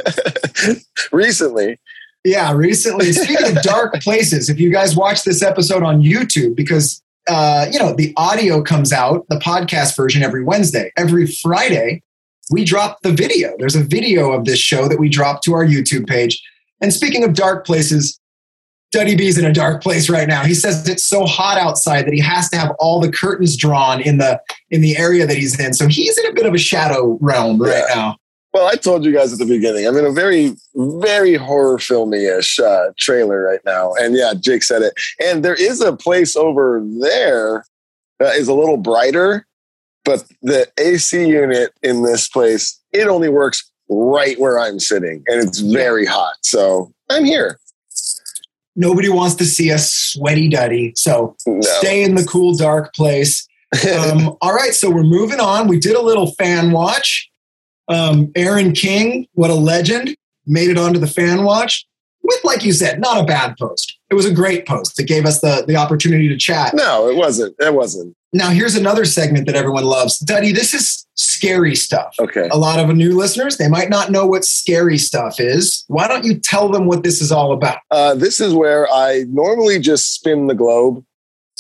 [1.14, 1.80] Recently,
[2.24, 3.12] Yeah, recently.
[3.12, 7.80] Speaking of dark places, if you guys watch this episode on YouTube, because uh, you
[7.80, 10.92] know the audio comes out, the podcast version every Wednesday.
[10.98, 12.02] Every Friday,
[12.52, 13.54] we drop the video.
[13.60, 16.42] There's a video of this show that we drop to our YouTube page.
[16.82, 18.20] And speaking of dark places,
[18.92, 20.44] Duddy B's in a dark place right now.
[20.44, 24.00] He says it's so hot outside that he has to have all the curtains drawn
[24.02, 25.74] in the in the area that he's in.
[25.74, 27.96] So he's in a bit of a shadow realm right Yeah.
[27.96, 28.18] now.
[28.54, 32.26] Well, I told you guys at the beginning, I'm in a very, very horror filmy
[32.26, 33.94] ish uh, trailer right now.
[34.00, 34.94] And yeah, Jake said it.
[35.24, 37.66] And there is a place over there
[38.20, 39.48] that is a little brighter,
[40.06, 45.46] but the AC unit in this place, it only works right where I'm sitting and
[45.48, 46.36] it's very hot.
[46.44, 47.60] So I'm here.
[48.76, 50.94] Nobody wants to see us sweaty Duddy.
[50.96, 51.62] So No.
[51.62, 53.48] stay in the cool, dark place.
[53.92, 55.68] Um, all right, so we're moving on.
[55.68, 57.28] We did a little fan watch.
[57.88, 60.16] Um, Aaron King, what a legend,
[60.46, 61.86] made it onto the fan watch
[62.22, 63.98] with, like you said, not a bad post.
[64.10, 65.00] It was a great post.
[65.00, 66.74] It gave us the, the opportunity to chat.
[66.74, 67.56] no, it wasn't.
[67.60, 68.16] It wasn't.
[68.36, 70.18] Now, here's another segment that everyone loves.
[70.18, 72.16] Duddy, this is scary stuff.
[72.20, 72.50] Okay.
[72.52, 75.86] A lot of new listeners, they might not know what scary stuff is.
[75.88, 77.78] Why don't you tell them what this is all about?
[77.92, 81.04] Uh, this is where I normally just spin the globe.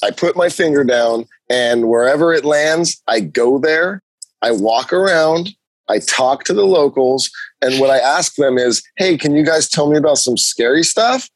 [0.03, 4.01] I put my finger down, and wherever it lands, I go there.
[4.41, 5.49] I walk around.
[5.89, 7.29] I talk to the locals,
[7.61, 10.83] and what I ask them is, "Hey, can you guys tell me about some scary
[10.83, 11.29] stuff?"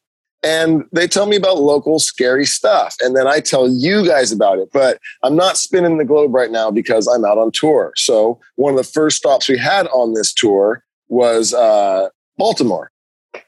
[0.43, 4.59] And they tell me about local scary stuff, and then I tell you guys about
[4.59, 4.69] it.
[4.71, 7.91] But I'm not spinning the globe right now because I'm out on tour.
[7.95, 12.91] So one of the first stops we had on this tour was uh, Baltimore.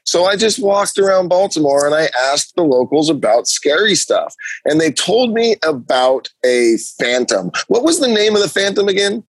[0.04, 4.34] So I just walked around Baltimore and I asked the locals about scary stuff.
[4.64, 7.50] And they told me about a phantom.
[7.68, 9.24] What was the name of the phantom again?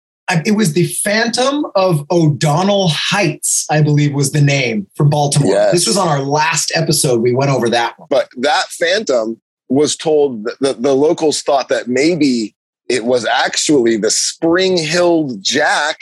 [0.44, 5.52] It was the Phantom of O'Donnell Heights, I believe was the name for Baltimore.
[5.52, 5.72] Yes.
[5.72, 7.22] This was on our last episode.
[7.22, 8.08] We went over that one.
[8.10, 12.54] But that phantom was told that the, the locals thought that maybe
[12.88, 16.00] it was actually the Spring Heeled Jack,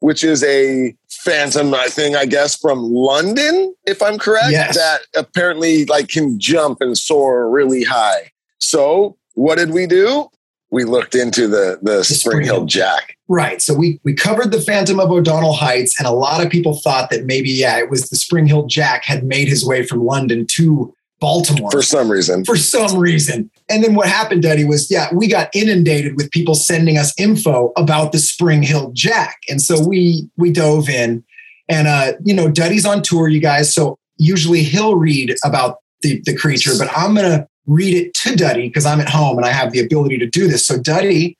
[0.00, 4.76] which is a phantom, thing, I guess, from London, if I'm correct, Yes.
[4.76, 8.30] that apparently like can jump and soar really high.
[8.58, 10.28] So what did we do?
[10.70, 13.15] We looked into the, the Spring Heeled Jack.
[13.28, 13.60] Right.
[13.60, 17.10] So we we covered the Phantom of O'Donnell Heights, and a lot of people thought
[17.10, 20.46] that maybe, yeah, it was the Spring Heeled Jack had made his way from London
[20.52, 21.70] to Baltimore.
[21.70, 22.44] For some reason.
[22.44, 23.50] for some reason.
[23.68, 27.72] And then what happened, Daddy, was yeah, we got inundated with people sending us info
[27.76, 29.38] about the Spring Heeled Jack.
[29.48, 31.24] And so we we dove in
[31.68, 33.72] and uh, you know, Duddy's on tour, you guys.
[33.72, 38.68] So usually he'll read about the, the creature, but I'm gonna read it to Duddy
[38.68, 40.64] because I'm at home and I have the ability to do this.
[40.64, 41.36] So Duddy,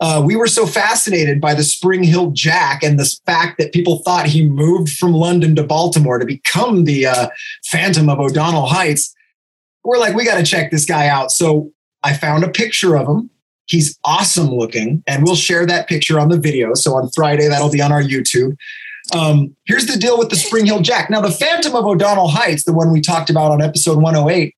[0.00, 3.98] uh, we were so fascinated by the Spring Heeled Jack and the fact that people
[3.98, 7.28] thought he moved from London to Baltimore to become the uh,
[7.66, 9.14] Phantom of O'Donnell Heights
[9.86, 11.30] we're like, we got to check this guy out.
[11.30, 11.70] So
[12.02, 13.30] I found a picture of him.
[13.66, 16.74] He's awesome looking, and we'll share that picture on the video.
[16.74, 18.56] So on Friday, that'll be on our YouTube.
[19.14, 21.10] Um, here's the deal with the Spring Heeled Jack.
[21.10, 24.54] Now, the Phantom of O'Donnell Heights, the one we talked about on episode 108,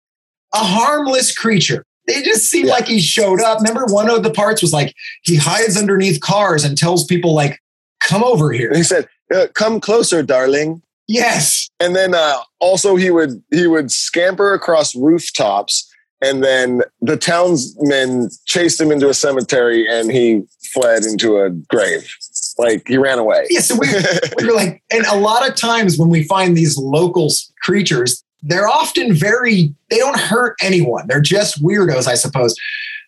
[0.55, 1.85] a harmless creature.
[2.09, 2.73] They just seem Yeah.
[2.73, 3.59] like he showed up.
[3.61, 7.61] Remember, one of the parts was like he hides underneath cars and tells people, like,
[8.03, 8.73] come over here.
[8.75, 10.83] He said, uh, come closer, darling.
[11.07, 11.69] Yes.
[11.81, 15.91] and then uh, also he would he would scamper across rooftops
[16.21, 20.43] and then the townsmen chased him into a cemetery and he
[20.75, 22.13] fled into a grave
[22.59, 23.61] like he ran away Yeah.
[23.61, 23.87] So we,
[24.39, 27.29] we were like, and a lot of times when we find these local
[27.63, 31.07] creatures, they're often very, they don't hurt anyone.
[31.09, 32.55] They're just weirdos, I suppose.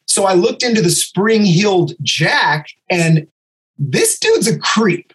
[0.07, 3.27] So I looked into the spring heeled Jack, and
[3.79, 5.13] this dude's a creep.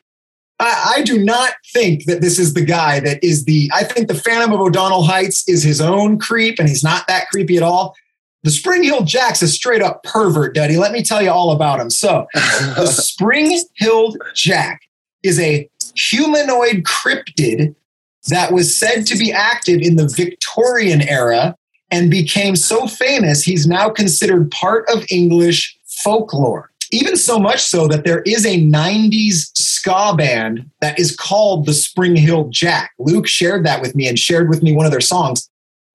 [0.59, 4.07] I, I do not think that this is the guy that is the, I think
[4.07, 7.63] the Phantom of O'Donnell Heights is his own creep, and he's not that creepy at
[7.63, 7.95] all.
[8.43, 10.77] The Spring Heeled Jack's a straight up pervert, Duddy.
[10.77, 11.89] Let me tell you all about him.
[11.89, 14.81] So, the Spring Heeled Jack
[15.23, 17.75] is a humanoid cryptid
[18.25, 21.55] that was said to be active in the Victorian era
[21.91, 26.71] and became so famous, he's now considered part of English folklore.
[26.91, 31.73] Even so much so that there is a 90s ska band that is called the
[31.73, 32.91] Spring Heeled Jack.
[32.99, 35.49] Luke shared that with me and shared with me one of their songs.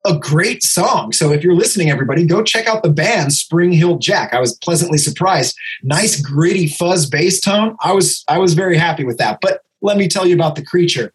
[0.07, 1.13] A great song.
[1.13, 4.33] So if you're listening, everybody, go check out the band Spring Heeled Jack.
[4.33, 7.77] I was pleasantly surprised nice gritty fuzz bass tone.
[7.81, 9.39] I was I was very happy with that.
[9.43, 11.13] But let me tell you about the creature.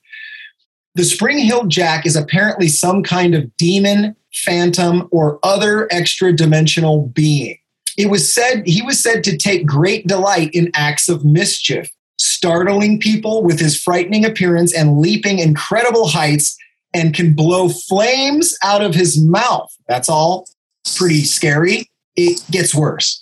[0.96, 7.08] The Spring Heeled Jack is apparently some kind of demon, phantom, or other extra dimensional
[7.08, 7.58] being.
[7.98, 13.00] It was said he was said to take great delight in acts of mischief, startling
[13.00, 16.58] people with his frightening appearance and leaping incredible heights,
[16.94, 19.76] and can blow flames out of his mouth.
[19.90, 20.48] That's all
[20.96, 21.90] pretty scary.
[22.16, 23.20] It gets worse.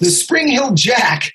[0.00, 1.32] The Spring Heeled Jack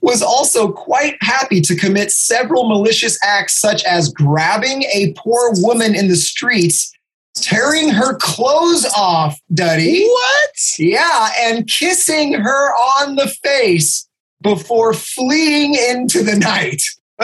[0.00, 5.94] was also quite happy to commit several malicious acts, such as grabbing a poor woman
[5.94, 6.92] in the streets,
[7.34, 10.06] tearing her clothes off, Duddy.
[10.06, 10.78] What?
[10.78, 14.08] Yeah, and kissing her on the face
[14.42, 16.82] before fleeing into the night.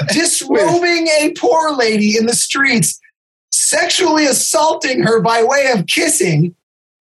[0.09, 2.99] Disrobing a poor lady in the streets,
[3.53, 6.57] sexually assaulting her by way of kissing,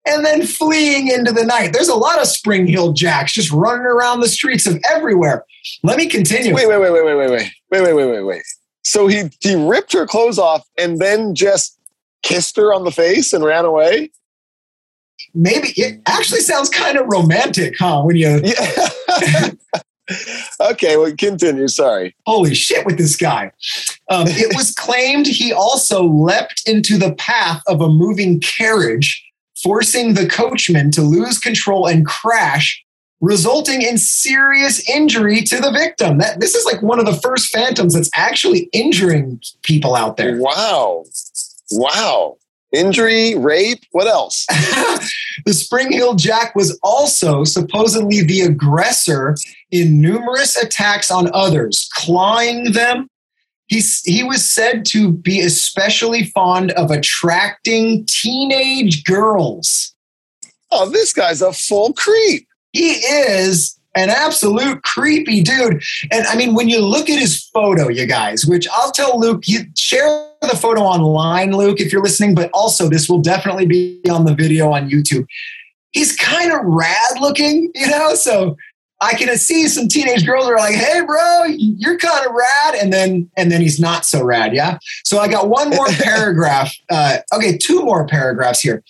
[0.09, 1.73] and then fleeing into the night.
[1.73, 5.45] There's a lot of Spring Heeled Jacks just running around the streets of everywhere.
[5.83, 6.53] Let me continue.
[6.53, 8.43] Wait, wait, wait, wait, wait, wait, wait, wait, wait, wait, wait, wait.
[8.83, 11.77] So he he ripped her clothes off and then just
[12.23, 14.11] kissed her on the face and ran away.
[15.33, 18.01] Maybe it actually sounds kind of romantic, huh?
[18.03, 19.49] When you Yeah.
[20.71, 21.67] okay, well, continue.
[21.67, 22.15] Sorry.
[22.25, 23.51] holy shit with this guy.
[24.09, 29.23] Um, it was claimed he also leapt into the path of a moving carriage,
[29.63, 32.83] forcing the coachman to lose control and crash,
[33.21, 36.17] resulting in serious injury to the victim.
[36.17, 40.37] That this is like one of the first phantoms that's actually injuring people out there.
[40.39, 41.05] Wow.
[41.71, 42.37] Wow.
[42.71, 44.45] Injury, rape, what else?
[45.45, 49.35] the Spring Heeled Jack was also supposedly the aggressor
[49.71, 53.07] in numerous attacks on others, clawing them.
[53.69, 59.95] He's, he was said to be especially fond of attracting teenage girls.
[60.71, 62.47] Oh, this guy's a full creep.
[62.73, 65.81] He is an absolute creepy dude.
[66.11, 69.47] And I mean, when you look at his photo, you guys, which I'll tell Luke,
[69.47, 74.01] you share the photo online, Luke, if you're listening, but also this will definitely be
[74.09, 75.25] on the video on YouTube.
[75.91, 78.13] He's kind of rad looking, you know?
[78.15, 78.55] So
[79.01, 82.91] I can see some teenage girls are like, "Hey, bro, you're kind of rad," and
[82.91, 84.53] then and then he's not so rad.
[84.53, 84.77] Yeah.
[85.03, 86.73] So I got one more paragraph.
[86.89, 88.83] Uh, okay, two more paragraphs here.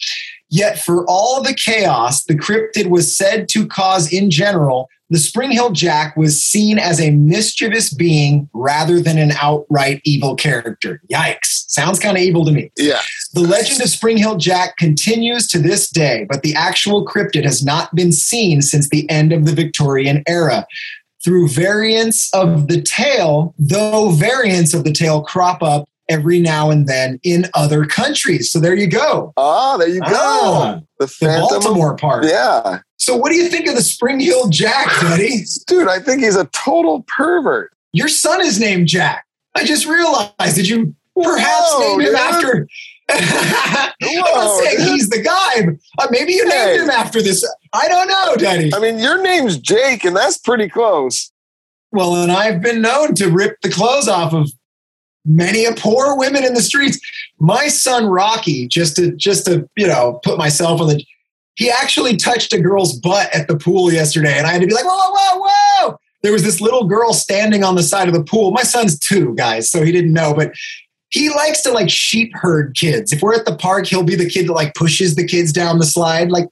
[0.49, 5.51] Yet for all the chaos the cryptid was said to cause in general, the Spring
[5.51, 11.01] Heeled Jack was seen as a mischievous being rather than an outright evil character.
[11.11, 11.65] Yikes.
[11.67, 12.71] Sounds kind of evil to me.
[12.77, 12.99] Yeah.
[13.33, 17.63] The legend of Spring Heeled Jack continues to this day, but the actual cryptid has
[17.63, 20.67] not been seen since the end of the Victorian era.
[21.23, 26.87] Through variants of the tale, though variants of the tale crop up every now and
[26.87, 28.51] then in other countries.
[28.51, 29.33] So there you go.
[29.37, 30.07] Ah, there you go.
[30.11, 31.47] Ah, the The.
[31.49, 32.25] Baltimore part.
[32.25, 32.79] Yeah.
[32.97, 35.43] So what do you think of the Spring Heeled Jack, Daddy?
[35.67, 37.71] Dude, I think he's a total pervert.
[37.93, 39.25] Your son is named Jack.
[39.55, 40.55] I just realized.
[40.55, 42.15] Did you perhaps Whoa, name him dude.
[42.15, 42.67] after?
[43.09, 44.87] I'm not saying dude.
[44.87, 45.65] he's the guy.
[45.95, 47.43] but, uh, maybe you named him after this.
[47.73, 48.71] I don't know, Daddy.
[48.73, 51.31] I mean, your name's Jake, and that's pretty close.
[51.91, 54.51] Well, and I've been known to rip the clothes off of
[55.29, 56.99] many a poor women in the streets.
[57.39, 61.05] My son Rocky, just to just to you know put myself on the,
[61.55, 64.73] he actually touched a girl's butt at the pool yesterday, and I had to be
[64.73, 65.97] like, whoa, whoa, whoa.
[66.21, 68.51] There was this little girl standing on the side of the pool.
[68.51, 70.51] My son's two guys, so he didn't know, but
[71.09, 73.13] he likes to like sheep herd kids.
[73.13, 75.79] If we're at the park, he'll be the kid that like pushes the kids down
[75.79, 76.29] the slide.
[76.29, 76.47] Like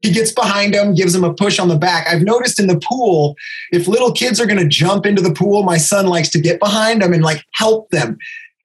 [0.00, 2.06] he gets behind him, gives him a push on the back.
[2.08, 3.34] I've noticed in the pool,
[3.72, 6.60] if little kids are going to jump into the pool, my son likes to get
[6.60, 8.16] behind them and like help them.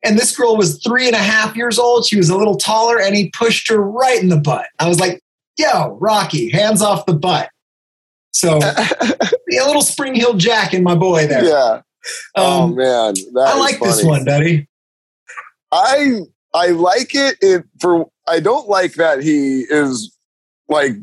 [0.03, 2.05] And this girl was three and a half years old.
[2.05, 4.67] She was a little taller and he pushed her right in the butt.
[4.79, 5.21] I was like,
[5.57, 7.49] yo, Rocky, hands off the butt.
[8.31, 11.45] So a little Spring Heeled Jack in my boy there.
[11.45, 11.81] Yeah.
[12.35, 14.67] oh Um, man, that I like this one, Daddy.
[15.71, 16.19] I
[16.53, 17.37] I like it.
[17.41, 20.15] It for I don't like that he is
[20.67, 20.93] like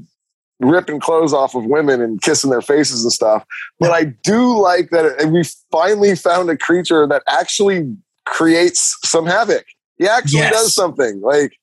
[0.60, 3.44] ripping clothes off of women and kissing their faces and stuff.
[3.78, 5.42] But I do like that we
[5.72, 7.96] finally found a creature that actually
[8.26, 9.64] creates some havoc.
[9.98, 10.52] He actually Yes.
[10.52, 11.20] does something.
[11.20, 11.56] Like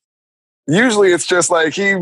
[0.66, 1.94] usually it's just like he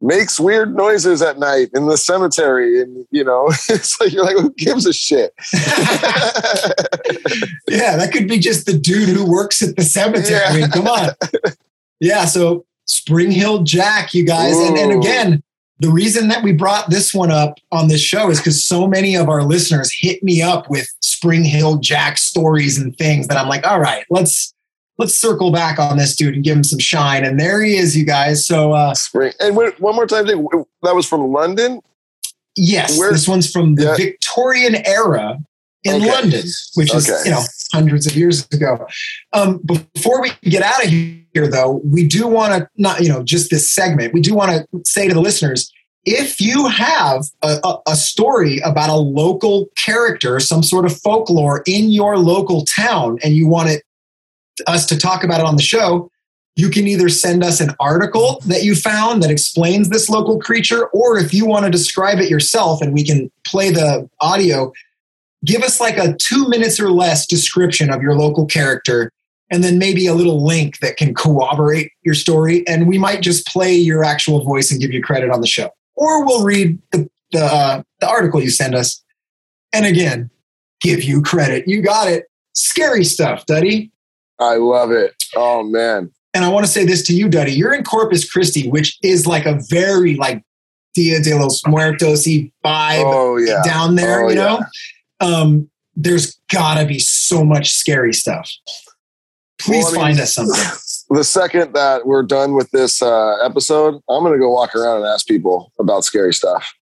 [0.00, 4.34] makes weird noises at night in the cemetery and you know it's like you're like
[4.36, 5.32] who gives a shit
[7.68, 10.42] yeah, that could be just the dude who works at the cemetery.
[10.44, 11.10] I mean, come on.
[12.00, 14.56] Yeah, so Spring Heeled Jack, you guys.
[14.58, 15.40] And, and again,
[15.82, 19.16] the reason that we brought this one up on this show is because so many
[19.16, 23.48] of our listeners hit me up with Spring Heeled Jack stories and things that I'm
[23.48, 24.54] like, all right, let's
[24.98, 27.24] let's circle back on this dude and give him some shine.
[27.24, 28.46] And there he is, you guys.
[28.46, 31.80] So uh spring and wait, one more time that was from london
[32.56, 33.96] yes, Where- this one's from the Yeah.
[33.96, 35.38] Victorian era
[35.84, 36.10] in Okay.
[36.10, 38.86] London, which is you know hundreds of years ago.
[39.32, 43.22] Um, before we get out of here, though, we do want to not you know
[43.22, 44.14] just this segment.
[44.14, 45.72] We do want to say to the listeners,
[46.04, 51.62] if you have a, a, a, story about a local character, some sort of folklore
[51.66, 53.82] in your local town, and you want it,
[54.66, 56.10] us to talk about it on the show,
[56.56, 60.88] you can either send us an article that you found that explains this local creature,
[60.88, 64.72] or if you want to describe it yourself and we can play the audio,
[65.44, 69.10] give us like a two minutes or less description of your local character
[69.50, 72.66] and then maybe a little link that can corroborate your story.
[72.66, 75.68] And we might just play your actual voice and give you credit on the show.
[75.94, 79.04] Or we'll read the, the, uh, the article you send us.
[79.74, 80.30] And again,
[80.80, 81.68] give you credit.
[81.68, 82.24] You got it.
[82.54, 83.90] Scary stuff, Duddy.
[84.38, 85.14] I love it.
[85.36, 86.10] Oh, man.
[86.32, 87.52] And I want to say this to you, Duddy.
[87.52, 90.42] You're in Corpus Christi, which is like a very like
[90.94, 93.62] Dia de los Muertos vibe oh, yeah.
[93.64, 94.58] down there, oh, you know?
[94.60, 94.66] Yeah.
[95.22, 98.50] Um, there's gotta be so much scary stuff.
[99.58, 100.60] Please well, I mean, find us something.
[101.10, 105.06] The second that we're done with this uh, episode, I'm to go walk around and
[105.06, 106.72] ask people about scary stuff.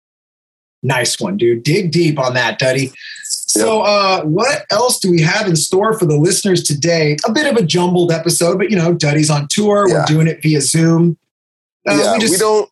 [0.84, 1.64] Nice one, dude.
[1.64, 2.92] Dig deep on that, Duddy.
[3.24, 7.16] So, uh, what else do we have in store for the listeners today?
[7.26, 9.88] A bit of a jumbled episode, but you know, Duddy's on tour.
[9.88, 9.94] Yeah.
[9.94, 11.18] We're doing it via Zoom.
[11.88, 12.70] Uh, yeah, we, just, we, don't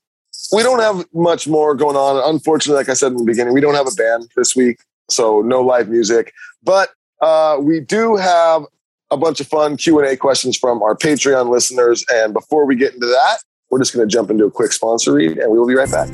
[0.52, 2.32] we don't have much more going on.
[2.32, 4.78] Unfortunately, like I said in the beginning, we don't have a band this week,
[5.08, 6.32] so no live music.
[6.62, 6.90] But
[7.20, 8.64] uh, we do have
[9.10, 12.04] a bunch of fun Q&A questions from our Patreon listeners.
[12.10, 13.38] And before we get into that,
[13.70, 15.90] we're just going to jump into a quick sponsor read and we will be right
[15.90, 16.08] back.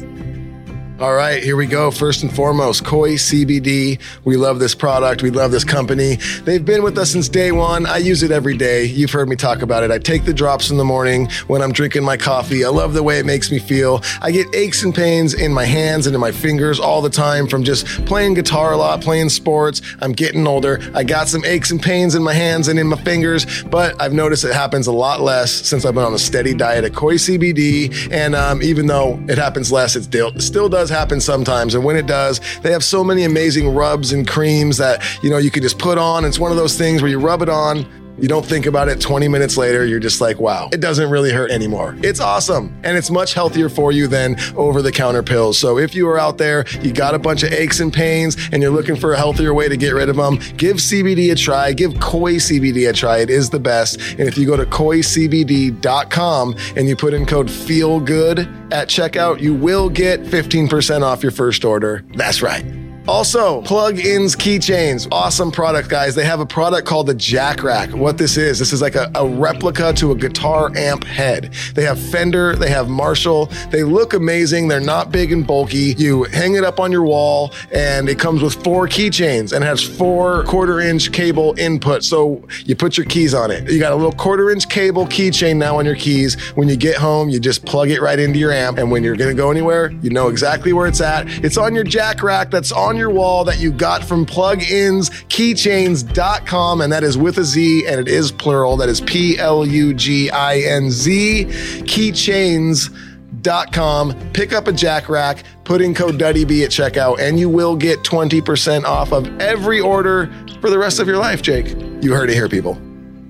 [1.00, 1.90] All right, here we go.
[1.90, 4.00] First and foremost, Koi CBD.
[4.22, 5.24] We love this product.
[5.24, 6.18] We love this company.
[6.44, 7.84] They've been with us since day one.
[7.84, 8.84] I use it every day.
[8.84, 9.90] You've heard me talk about it.
[9.90, 12.64] I take the drops in the morning when I'm drinking my coffee.
[12.64, 14.02] I love the way it makes me feel.
[14.22, 17.48] I get aches and pains in my hands and in my fingers all the time
[17.48, 19.82] from just playing guitar a lot, playing sports.
[20.00, 20.80] I'm getting older.
[20.94, 24.12] I got some aches and pains in my hands and in my fingers, but I've
[24.12, 27.14] noticed it happens a lot less since I've been on a steady diet of Koi
[27.14, 28.12] CBD.
[28.12, 31.74] And um, even though it happens less, it still, still does does happen sometimes.
[31.74, 35.38] And when it does, they have so many amazing rubs and creams that, you know,
[35.38, 36.26] you can just put on.
[36.26, 37.86] It's one of those things where you rub it on,
[38.18, 41.32] you don't think about it 20 minutes later, you're just like, wow, it doesn't really
[41.32, 41.96] hurt anymore.
[42.02, 42.74] It's awesome.
[42.84, 45.58] And it's much healthier for you than over the counter pills.
[45.58, 48.62] So if you are out there, you got a bunch of aches and pains, and
[48.62, 51.72] you're looking for a healthier way to get rid of them, give CBD a try.
[51.72, 53.18] Give Koi CBD a try.
[53.18, 54.00] It is the best.
[54.12, 59.54] And if you go to koicbd.com and you put in code FEELGOOD at checkout, you
[59.54, 62.04] will get 15% off your first order.
[62.14, 62.83] That's right.
[63.06, 65.06] Also, Pluginz keychains.
[65.12, 66.14] Awesome product, guys.
[66.14, 67.90] They have a product called the Jack Rack.
[67.90, 71.52] What this is, this is like a, a, replica to a guitar amp head.
[71.74, 73.46] They have Fender, they have Marshall.
[73.70, 74.68] They look amazing.
[74.68, 75.94] They're not big and bulky.
[75.98, 79.82] You hang it up on your wall and it comes with four keychains and has
[79.82, 82.04] four quarter inch cable input.
[82.04, 83.70] So you put your keys on it.
[83.70, 86.40] You got a little quarter inch cable keychain now on your keys.
[86.54, 88.78] When you get home, you just plug it right into your amp.
[88.78, 91.28] And when you're to go anywhere, you know exactly where it's at.
[91.44, 96.80] It's on your Jack Rack that's on on your wall that you got from pluginzkeychains.com,
[96.80, 98.76] and that is with a Z, and it is plural.
[98.76, 101.46] That is P L U G I N Z,
[101.80, 104.30] keychains.com.
[104.32, 107.98] Pick up a jack rack, put in code DuddyB at checkout, and you will get
[108.00, 111.74] 20% off of every order for the rest of your life, Jake.
[112.00, 112.80] You heard it here, people.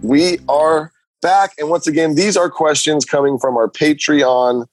[0.02, 0.92] We are
[1.22, 1.52] back.
[1.58, 4.66] And once again, these are questions coming from our Patreon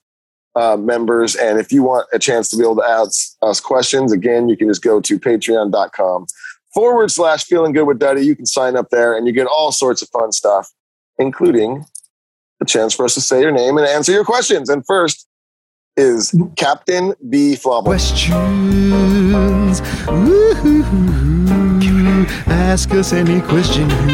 [0.55, 1.35] uh, members.
[1.35, 4.57] And if you want a chance to be able to ask us questions, again, you
[4.57, 6.27] can just go to patreon.com
[6.73, 8.25] forward slash feeling good with Duddy.
[8.25, 10.71] You can sign up there and you get all sorts of fun stuff,
[11.17, 11.85] including
[12.61, 14.69] a chance for us to say your name and answer your questions.
[14.69, 15.27] And first
[15.97, 17.55] is Captain B.
[17.55, 17.85] Flobble.
[17.85, 18.31] Questions.
[22.47, 24.11] Ask us any question you want.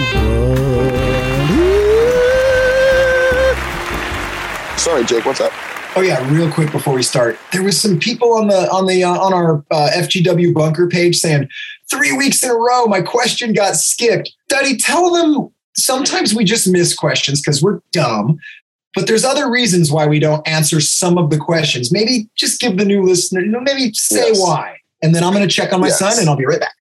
[4.79, 5.51] Sorry, Jake, what's up?
[5.97, 9.03] Oh yeah, real quick before we start, there was some people on the on the
[9.03, 11.49] uh, on our uh, FGW bunker page saying
[11.89, 14.31] three weeks in a row my question got skipped.
[14.47, 18.37] Duddy, tell them sometimes we just miss questions because we're dumb,
[18.93, 21.91] but there's other reasons why we don't answer some of the questions.
[21.91, 24.39] Maybe just give the new listener, you know, maybe say yes.
[24.39, 25.97] why, and then I'm going to check on my yes.
[25.97, 26.75] son and I'll be right back.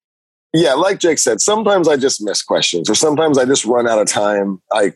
[0.52, 3.98] Yeah, like Jake said, sometimes I just miss questions, or sometimes I just run out
[3.98, 4.60] of time.
[4.70, 4.92] I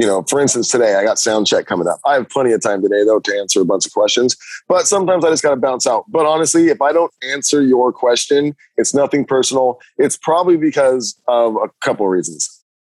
[0.00, 2.00] you know, for instance, today I got sound check coming up.
[2.06, 4.34] I have plenty of time today though to answer a bunch of questions,
[4.66, 6.06] but sometimes I just got to bounce out.
[6.08, 9.78] But honestly, if I don't answer your question, it's nothing personal.
[9.98, 12.48] It's probably because of a couple of reasons.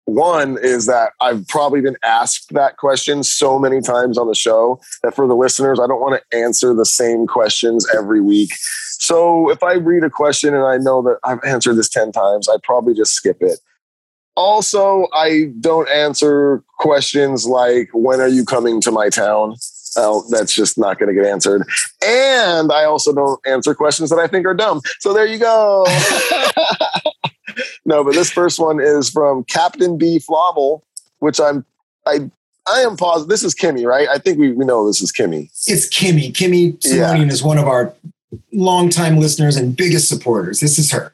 [0.06, 4.80] One is that I've probably been asked that question so many times on the show
[5.02, 8.50] that for the listeners, I don't want to answer the same questions every week.
[8.98, 12.48] So if I read a question and I know that I've answered this 10 times,
[12.48, 13.60] I probably just skip it.
[14.36, 19.56] Also, I don't answer questions like, when are you coming to my town?
[19.96, 21.62] Oh, that's just not going to get answered.
[22.04, 24.80] And I also don't answer questions that I think are dumb.
[24.98, 25.86] So there you go.
[27.84, 30.82] no, but this first one is from Captain B Flobble,
[31.20, 31.64] which I'm
[32.06, 32.30] I
[32.66, 33.28] I am positive.
[33.28, 34.08] This is Kimmy, right?
[34.08, 35.50] I think we, we know this is Kimmy.
[35.66, 36.32] It's Kimmy.
[36.32, 37.92] Kimmy Simonian is one of our
[38.52, 40.60] longtime listeners and biggest supporters.
[40.60, 41.13] This is her.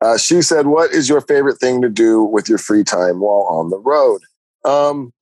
[0.00, 3.46] Uh, she said, "What is your favorite thing to do with your free time while
[3.48, 4.22] on the road?"
[4.64, 5.12] Um,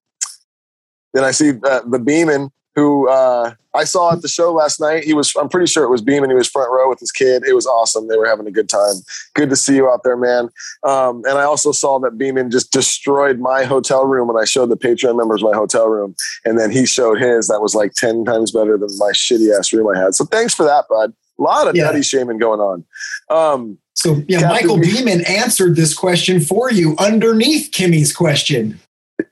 [1.13, 5.05] then I see uh, the Beeman who uh, I saw at the show last night.
[5.05, 6.31] He was, I'm pretty sure it was Beeman.
[6.31, 7.45] He was front row with his kid.
[7.47, 8.09] It was awesome.
[8.09, 8.95] They were having a good time.
[9.35, 10.49] Good to see you out there, man.
[10.83, 14.71] Um, and I also saw that Beeman just destroyed my hotel room when I showed
[14.71, 16.15] the Patreon members my hotel room.
[16.45, 19.73] And then he showed his that was like 10 times better than my shitty ass
[19.73, 20.15] room I had.
[20.15, 21.13] So thanks for that, bud.
[21.39, 21.85] A lot of yeah.
[21.85, 22.85] nutty shaming going on.
[23.31, 28.81] Um, so yeah, Captain Michael Beeman answered this question for you underneath Kimmy's question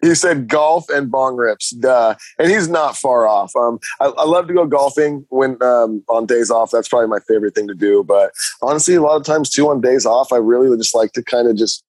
[0.01, 2.15] he said golf and bong rips, duh.
[2.39, 3.55] and he's not far off.
[3.57, 6.71] Um, I, I love to go golfing when um, on days off.
[6.71, 8.05] That's probably my favorite thing to do.
[8.05, 11.13] But honestly, a lot of times too on days off, I really would just like
[11.13, 11.85] to kind of just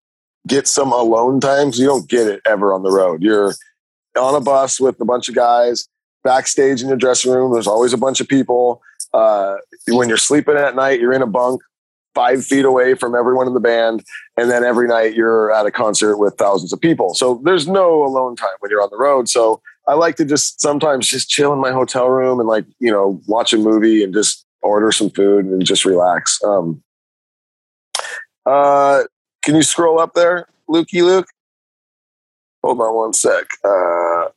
[0.48, 1.66] get some alone time.
[1.66, 1.80] times.
[1.80, 3.22] You don't get it ever on the road.
[3.22, 3.54] You're
[4.18, 5.88] on a bus with a bunch of guys
[6.24, 7.52] backstage in your dressing room.
[7.52, 8.82] There's always a bunch of people.
[9.14, 9.58] Uh,
[9.90, 11.62] when you're sleeping at night, you're in a bunk
[12.14, 14.04] five feet away from everyone in the band.
[14.38, 17.14] And then every night you're at a concert with thousands of people.
[17.16, 19.28] So there's no alone time when you're on the road.
[19.30, 22.92] So I like to just sometimes just chill in my hotel room and like, you
[22.92, 26.40] know, watch a movie and just order some food and just relax.
[26.44, 26.82] Um,
[28.46, 29.04] uh,
[29.44, 31.28] can you scroll up there, Lukey Luke?
[32.64, 33.46] Hold on one sec.
[33.64, 34.28] Uh,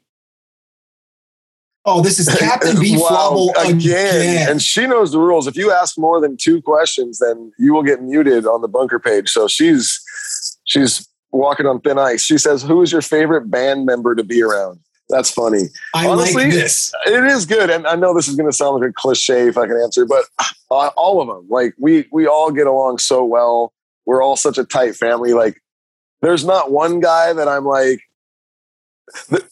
[1.88, 3.76] Oh, this is Captain B wow, again.
[3.76, 4.50] again.
[4.50, 5.46] And she knows the rules.
[5.46, 8.98] If you ask more than two questions, then you will get muted on the bunker
[8.98, 9.30] page.
[9.30, 10.02] So she's
[10.64, 12.22] she's walking on thin ice.
[12.22, 14.80] She says, Who is your favorite band member to be around?
[15.08, 15.68] That's funny.
[15.94, 16.92] I Honestly, like this.
[17.06, 17.70] It is good.
[17.70, 20.04] And I know this is going to sound like a cliche if I can answer,
[20.04, 20.24] but
[20.70, 23.72] uh, all of them, like we, we all get along so well.
[24.04, 25.32] We're all such a tight family.
[25.32, 25.62] Like
[26.22, 28.00] there's not one guy that I'm like,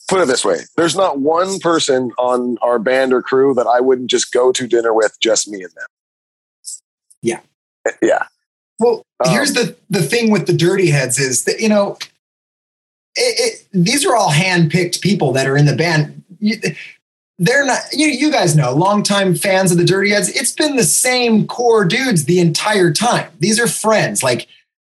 [0.09, 3.81] put it this way there's not one person on our band or crew that i
[3.81, 5.87] wouldn't just go to dinner with just me and them.
[7.25, 7.41] Yeah.
[8.03, 8.27] Yeah.
[8.79, 11.97] Well um, here's the the thing with the dirty heads is that you know
[13.17, 16.25] it, it, these are all hand-picked people that are in the band.
[17.39, 20.85] They're not you, you guys know longtime fans of the dirty heads it's been the
[20.85, 23.31] same core dudes the entire time.
[23.39, 24.49] These are friends like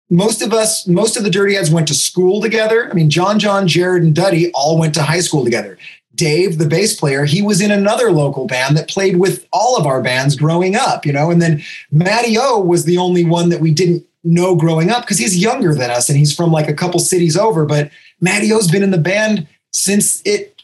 [0.10, 2.90] most of us, most of the Dirty Heads went to school together.
[2.90, 5.78] I mean, John, John, Jared, and Duddy all went to high school together.
[6.16, 9.86] Dave, the bass player, he was in another local band that played with all of
[9.86, 11.32] our bands growing up, you know.
[11.32, 15.18] And then Matty O was the only one that we didn't know growing up because
[15.18, 17.66] he's younger than us and he's from like a couple cities over.
[17.66, 17.90] But
[18.20, 20.62] Matty O's been in the band since it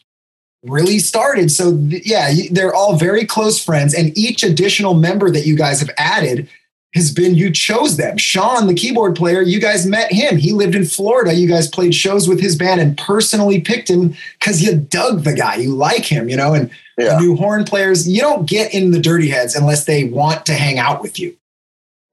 [0.64, 1.52] really started.
[1.52, 3.93] So, yeah, they're all very close friends.
[3.93, 6.50] And each additional member that you guys have added
[6.96, 8.18] has been you chose them.
[8.18, 10.38] Sean, the keyboard player, you guys met him.
[10.38, 11.34] He lived in Florida.
[11.34, 15.34] You guys played shows with his band and personally picked him because you dug the
[15.34, 15.56] guy.
[15.56, 17.20] You like him, you know, and yeah.
[17.20, 20.80] new horn players, you don't get in the dirty heads unless they want to hang
[20.80, 21.36] out with you.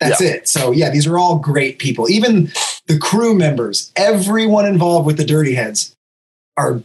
[0.01, 0.31] That's yeah.
[0.31, 0.49] it.
[0.49, 2.11] So yeah, these are all great people.
[2.11, 2.51] Even
[2.87, 5.95] the crew members, everyone involved with the dirty heads
[6.57, 6.83] are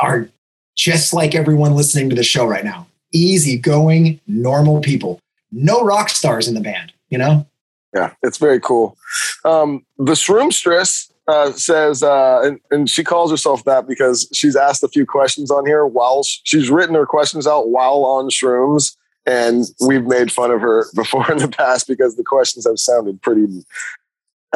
[0.00, 0.28] are
[0.76, 2.88] just like everyone listening to the show right now.
[3.12, 5.20] Easy going, normal people.
[5.52, 7.46] No rock stars in the band you know?
[7.94, 8.96] Yeah, it's very cool.
[9.44, 14.82] Um, the Shroomstress uh, says, uh, and, and, she calls herself that because she's asked
[14.82, 18.96] a few questions on here while she's written her questions out while on shrooms.
[19.26, 23.20] And we've made fun of her before in the past because the questions have sounded
[23.20, 23.46] pretty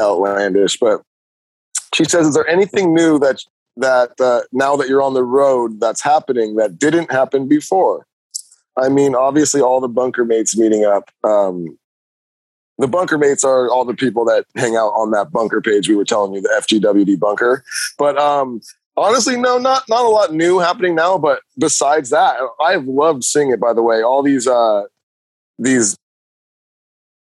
[0.01, 0.79] outlandish.
[0.79, 1.03] But
[1.95, 3.41] she says, "Is there anything new that
[3.77, 8.07] that uh, now that you're on the road that's happening that didn't happen before?"
[8.79, 11.11] I mean, obviously, all the bunker mates meeting up.
[11.23, 11.79] Um,
[12.83, 15.95] the bunker mates are all the people that hang out on that bunker page we
[15.95, 17.63] were telling you the fgwd bunker.
[17.97, 18.61] But um
[18.97, 23.51] honestly no not not a lot new happening now but besides that i've loved seeing
[23.53, 24.03] it by the way.
[24.03, 24.83] All these uh
[25.61, 25.97] these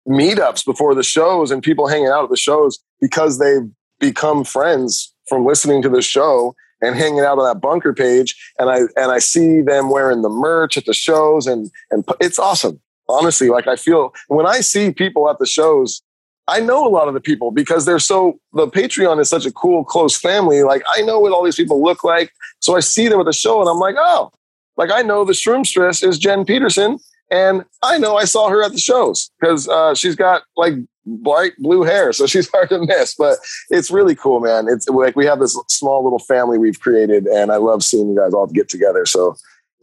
[0.09, 5.13] meetups before the shows and people hanging out at the shows because they've become friends
[5.29, 8.37] from listening to the show and hanging out on that bunker page.
[8.61, 12.39] And i and i see them wearing the merch at the shows and and it's
[12.39, 16.03] awesome honestly like i feel when i see people at the shows
[16.47, 19.53] i know a lot of the people because they're so the patreon is such a
[19.53, 20.63] cool close family.
[20.63, 22.33] Like i know what all these people look like.
[22.61, 24.31] So i see them at the show and i'm like oh
[24.77, 26.99] like i know the shroomstress is jen peterson
[27.31, 30.75] and i know i saw her at the shows because uh, she's got like
[31.07, 33.39] bright blue hair so she's hard to miss but
[33.71, 34.67] it's really cool man.
[34.69, 38.17] It's like we have this small little family we've created and i love seeing you
[38.17, 39.07] guys all get together.
[39.07, 39.37] So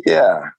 [0.05, 0.49] Yeah.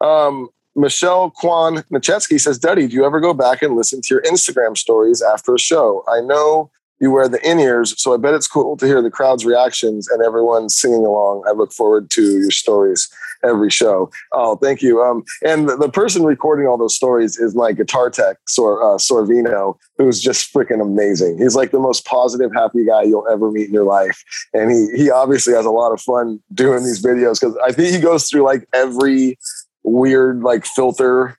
[0.00, 4.22] Um, Michelle Kwan Nachetsky says, Duddy, do you ever go back and listen to your
[4.22, 6.02] Instagram stories after a show?
[6.08, 6.70] I know
[7.00, 10.08] you wear the in ears, so I bet it's cool to hear the crowd's reactions
[10.08, 11.44] and everyone singing along.
[11.46, 13.08] I look forward to your stories
[13.44, 14.10] every show.
[14.32, 15.02] Oh, thank you.
[15.02, 18.96] Um, and the, the person recording all those stories is my guitar tech, Sor, uh,
[18.96, 21.38] Sorvino, who's just freaking amazing.
[21.38, 24.22] He's like the most positive, happy guy you'll ever meet in your life.
[24.54, 27.94] And he, he obviously has a lot of fun doing these videos because I think
[27.94, 29.38] he goes through like every
[29.84, 31.38] weird like filter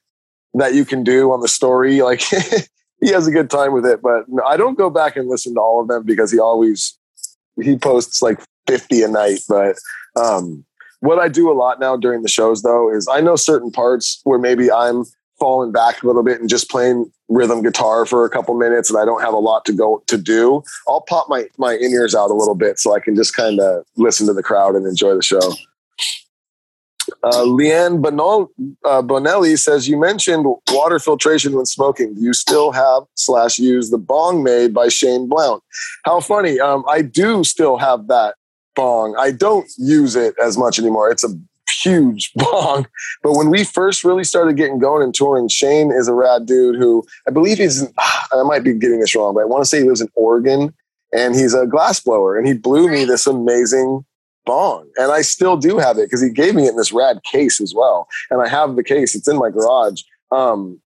[0.53, 2.01] that you can do on the story.
[2.01, 2.21] Like
[3.01, 5.59] he has a good time with it, but I don't go back and listen to
[5.59, 6.97] all of them because he always
[7.61, 9.39] he posts like 50 a night.
[9.47, 9.75] But
[10.15, 10.65] um,
[10.99, 14.21] what I do a lot now during the shows though is I know certain parts
[14.23, 15.03] where maybe I'm
[15.39, 18.99] falling back a little bit and just playing rhythm guitar for a couple minutes and
[18.99, 20.63] I don't have a lot to go to do.
[20.87, 23.59] I'll pop my my in ears out a little bit so I can just kind
[23.59, 25.53] of listen to the crowd and enjoy the show.
[27.23, 28.47] Uh, Leanne Bonol,
[28.85, 32.15] uh, Bonelli says, You mentioned water filtration when smoking.
[32.15, 35.63] Do you still have slash use the bong made by Shane Blount?
[36.03, 36.59] How funny.
[36.59, 38.35] Um, I do still have that
[38.75, 39.15] bong.
[39.17, 41.09] I don't use it as much anymore.
[41.09, 41.33] It's a
[41.69, 42.87] huge bong.
[43.23, 46.75] But when we first really started getting going and touring, Shane is a rad dude
[46.75, 49.79] who I believe he's, I might be getting this wrong, but I want to say
[49.79, 50.73] he lives in Oregon
[51.13, 54.05] and he's a glass blower and he blew me this amazing
[54.45, 54.89] bong.
[54.97, 57.59] And i still do have it because he gave me it in this rad case
[57.61, 58.07] as well.
[58.29, 59.15] And i have the case.
[59.15, 60.01] It's in my garage.
[60.31, 60.79] Um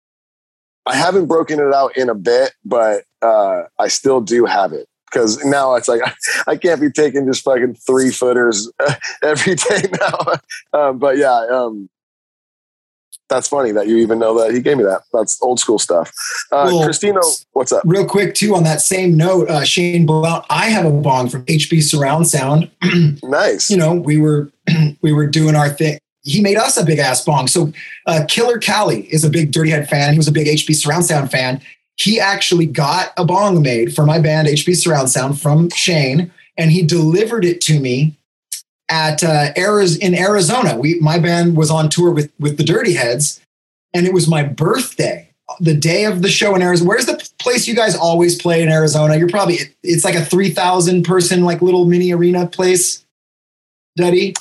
[0.86, 4.88] i haven't broken it out in a bit but uh i still do have it.
[5.12, 6.02] Because now it's like
[6.48, 8.72] I can't be taking just fucking three footers
[9.24, 10.80] every day now.
[10.80, 11.90] Um, but yeah, um,
[13.30, 15.02] that's funny that you even know that he gave me that.
[15.14, 16.12] That's old school stuff.
[16.52, 17.20] Uh, Well- Christina,
[17.54, 17.84] what's up?
[17.86, 21.46] Real quick, too, on that same note, uh, Shane Blount, I have a bong from
[21.46, 22.70] HB Surround Sound.
[23.24, 23.70] Nice.
[23.70, 24.52] you know, we were
[25.02, 26.00] we were doing our thing.
[26.24, 27.48] He made us a big ass bong.
[27.48, 27.72] So
[28.06, 30.12] uh, Killer Cali is a big Dirty Head fan.
[30.14, 31.62] He was a big HB Surround Sound fan.
[31.96, 36.72] He actually got a bong made for my band HB Surround Sound from Shane, and
[36.72, 38.18] he delivered it to me
[38.90, 40.76] at uh, Ariz- in Arizona.
[40.78, 43.40] We my band was on tour with with the Dirty Heads,
[43.94, 45.30] and it was my birthday,
[45.60, 46.88] the day of the show in Arizona.
[46.90, 49.16] Where's the place you guys always play in Arizona?
[49.18, 53.06] You're probably it's like a three thousand person like little mini arena place.
[53.98, 54.34] Duddy,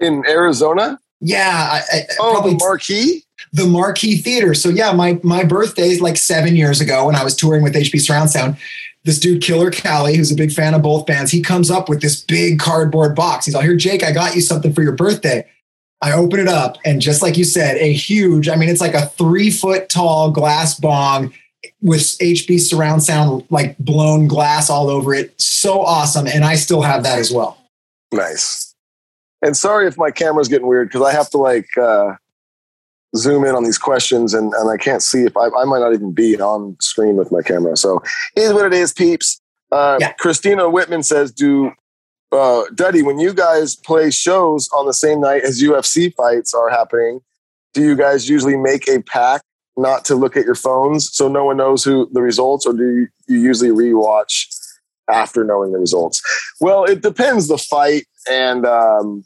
[0.00, 0.98] In Arizona?
[1.20, 3.22] yeah, I, I, Oh, probably the marquee?
[3.52, 4.52] the Marquee Theater.
[4.54, 7.74] So yeah, my my birthday is like seven years ago when I was touring with
[7.74, 8.56] HB Surround Sound.
[9.04, 12.00] This dude, Killer Cali, who's a big fan of both bands, he comes up with
[12.00, 13.44] this big cardboard box.
[13.44, 15.46] He's all, "Here, Jake, I got you something for your birthday."
[16.00, 18.48] I open it up, and just like you said, a huge.
[18.48, 21.32] I mean, it's like a three foot tall glass bong
[21.80, 25.38] with HB Surround Sound like blown glass all over it.
[25.40, 27.58] So awesome, and I still have that as well.
[28.12, 28.74] Nice.
[29.42, 32.14] And sorry if my camera's getting weird because I have to like uh,
[33.16, 35.92] zoom in on these questions and, and I can't see if I, I might not
[35.92, 37.76] even be on screen with my camera.
[37.76, 38.02] So
[38.36, 39.40] is what it is, peeps.
[39.70, 40.12] Uh, Yeah.
[40.14, 41.72] Christina Whitman says, "Do
[42.32, 46.68] uh, Duddy when you guys play shows on the same night as UFC fights are
[46.70, 47.20] happening?
[47.72, 49.44] Do you guys usually make a pact
[49.76, 52.84] not to look at your phones so no one knows who the results, or do
[52.84, 54.46] you, you usually rewatch
[55.10, 56.22] after knowing the results?"
[56.60, 59.24] Well, it depends the fight and um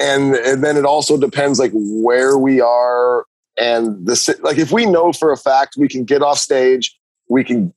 [0.00, 3.24] and, and then it also depends like where we are
[3.56, 7.44] and the like if we know for a fact we can get off stage, we
[7.44, 7.72] can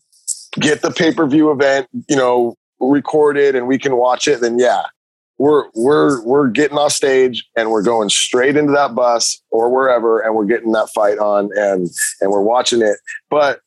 [0.54, 4.84] get the pay-per-view event, you know, recorded and we can watch it, then yeah.
[5.40, 10.20] We're we're we're getting off stage and we're going straight into that bus or wherever
[10.20, 11.92] and we're getting that fight on and
[12.22, 12.98] and we're watching it.
[13.30, 13.60] But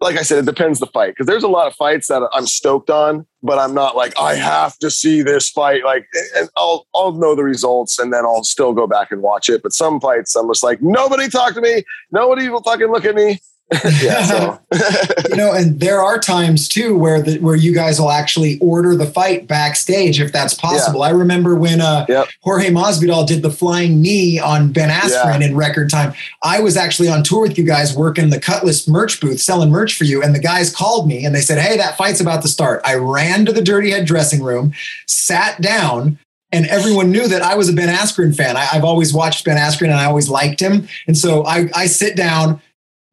[0.00, 2.46] like I said, it depends the fight because there's a lot of fights that I'm
[2.46, 5.84] stoked on, but I'm not like I have to see this fight.
[5.84, 6.06] Like,
[6.36, 9.62] and I'll I'll know the results and then I'll still go back and watch it.
[9.62, 13.14] But some fights, I'm just like nobody talk to me, nobody will fucking look at
[13.14, 13.40] me.
[14.02, 14.58] yeah,
[15.30, 18.96] you know, and there are times too where the where you guys will actually order
[18.96, 21.02] the fight backstage if that's possible.
[21.02, 22.28] I remember when uh, Yep.
[22.42, 26.12] Jorge Masvidal did the flying knee on Ben Askren in record time.
[26.42, 29.96] I was actually on tour with you guys working the Cutlass merch booth, selling merch
[29.96, 32.48] for you, and the guys called me and they said, "Hey, that fight's about to
[32.48, 34.72] start." I ran to the Dirty Head dressing room,
[35.06, 36.18] sat down.
[36.54, 38.58] And everyone knew that I was a Ben Askren fan.
[38.58, 40.86] I, I've always watched Ben Askren and I always liked him.
[41.06, 42.60] And so I, I sit down,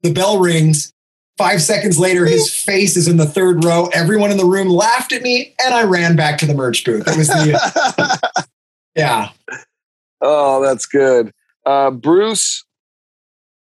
[0.02, 0.94] the bell rings.
[1.38, 3.90] Five seconds later, his face is in the third row.
[3.94, 7.08] Everyone in the room laughed at me, and I ran back to the merch booth.
[7.08, 8.48] It was the
[8.96, 9.30] yeah.
[10.22, 11.34] oh, that's good.
[11.66, 12.66] Uh, Bruce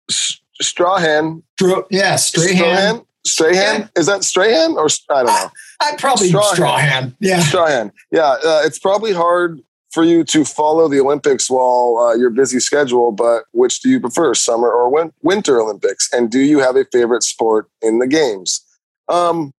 [0.09, 3.01] S- Strahan Dro- yeah, straight hand.
[3.25, 3.89] Strahan?
[3.95, 5.49] Is that Strahan or I don't know?
[5.82, 6.55] I'd probably Strahan.
[6.55, 7.15] Strahan.
[7.19, 7.39] Yeah.
[7.41, 7.91] Strahan.
[8.11, 9.61] Yeah, uh, it's probably hard
[9.98, 13.12] for you to follow the Olympics while uh, your busy schedule.
[13.12, 16.08] But which do you prefer, summer or win- winter Olympics?
[16.14, 18.64] And do you have a favorite sport in the games?
[19.10, 19.54] Um,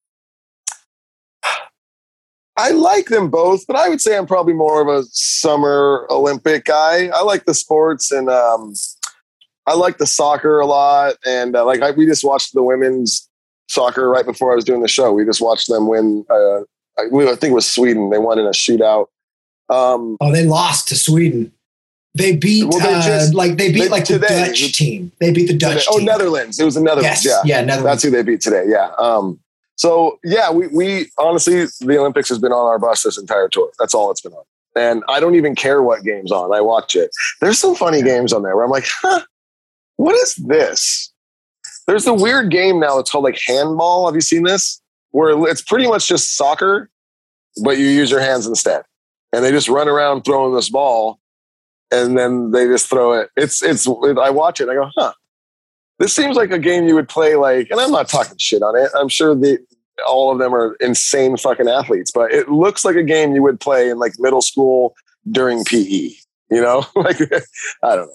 [2.56, 6.66] I like them both, but I would say I'm probably more of a summer Olympic
[6.66, 7.08] guy.
[7.08, 8.74] I like the sports and um,
[9.66, 11.16] I like the soccer a lot.
[11.26, 13.28] And uh, like I, we just watched the women's
[13.68, 15.12] soccer right before I was doing the show.
[15.12, 16.24] We just watched them win.
[16.30, 16.60] Uh,
[16.96, 18.10] I, think it was Sweden.
[18.10, 19.06] They won in a shootout.
[19.70, 21.52] Um, Oh, they lost to Sweden.
[22.14, 25.12] They beat Well, they uh, like they beat they- like the today- Dutch team.
[25.20, 25.86] They beat the Dutch team.
[25.90, 26.06] oh, team.
[26.06, 26.58] Netherlands.
[26.58, 27.24] It was the Netherlands.
[27.24, 27.58] Yes, Yeah.
[27.58, 27.84] yeah, Netherlands.
[27.84, 28.64] That's who they beat today.
[28.66, 28.90] Yeah.
[28.98, 29.38] Um,
[29.76, 33.70] so yeah, we, we honestly, the Olympics has been on our bus this entire tour.
[33.78, 34.42] That's all it's been on.
[34.74, 36.52] And I don't even care what game's on.
[36.52, 37.10] I watch it.
[37.40, 39.20] There's some funny games on there where I'm like, huh,
[39.96, 41.12] what is this?
[41.86, 42.98] There's a weird game now.
[42.98, 44.06] It's called like handball.
[44.06, 44.80] Have you seen this?
[45.10, 46.90] Where it's pretty much just soccer,
[47.62, 48.82] but you use your hands instead.
[49.32, 51.20] And they just run around throwing this ball
[51.90, 53.30] and then they just throw it.
[53.36, 55.12] It's, it's, I watch it I go, huh,
[55.98, 58.76] this seems like a game you would play like, and I'm not talking shit on
[58.76, 58.90] it.
[58.96, 59.58] I'm sure the
[60.06, 63.60] all of them are insane fucking athletes, but it looks like a game you would
[63.60, 64.94] play in like middle school
[65.30, 66.10] during PE.
[66.50, 67.20] You know, like
[67.82, 68.12] I don't know.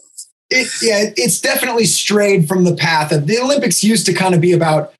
[0.49, 4.41] it, yeah, it's definitely strayed from the path of the Olympics used to kind of
[4.41, 4.93] be about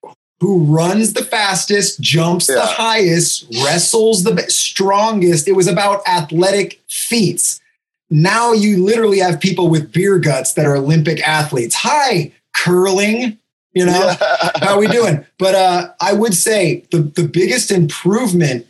[0.44, 5.48] who runs the fastest, jumps the highest, wrestles the strongest.
[5.48, 7.62] It was about athletic feats.
[8.10, 11.76] Now you literally have people with beer guts that are Olympic athletes.
[11.76, 13.38] Hi, curling.
[13.72, 14.16] You know,
[14.58, 15.26] how are we doing?
[15.39, 18.68] But uh, I would say the, the biggest improvement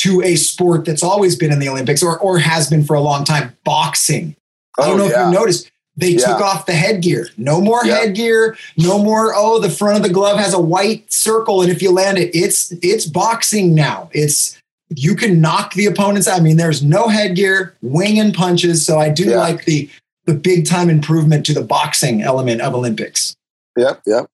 [0.00, 3.00] to a sport that's always been in the Olympics or, or has been for a
[3.00, 4.36] long time, boxing.
[4.78, 5.70] I don't Oh, know if you noticed.
[5.98, 6.26] They Yeah.
[6.28, 7.28] took off the headgear.
[7.36, 7.96] No more Yeah.
[7.98, 8.56] headgear.
[8.76, 9.34] No more.
[9.34, 12.30] Oh, the front of the glove has a white circle, and if you land it,
[12.32, 14.08] it's it's boxing now.
[14.12, 14.56] It's
[14.94, 16.28] you can knock the opponents.
[16.28, 16.38] out.
[16.38, 18.86] I mean, there's no headgear, winging punches.
[18.86, 19.38] So I do Yeah.
[19.38, 19.90] like the
[20.26, 23.34] the big time improvement to the boxing element of Olympics.
[23.76, 24.26] Yep, yep.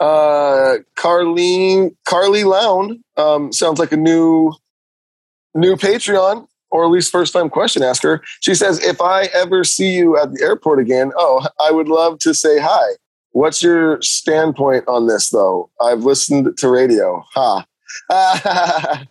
[0.00, 4.52] Uh, Carlene, Carly Lown um, sounds like a new,
[5.54, 8.22] new Patreon or at least first time question asker.
[8.40, 12.18] She says, "If I ever see you at the airport again, oh, I would love
[12.20, 12.94] to say hi.
[13.32, 15.70] What's your standpoint on this, though?
[15.80, 17.22] I've listened to radio.
[17.34, 17.66] Ha.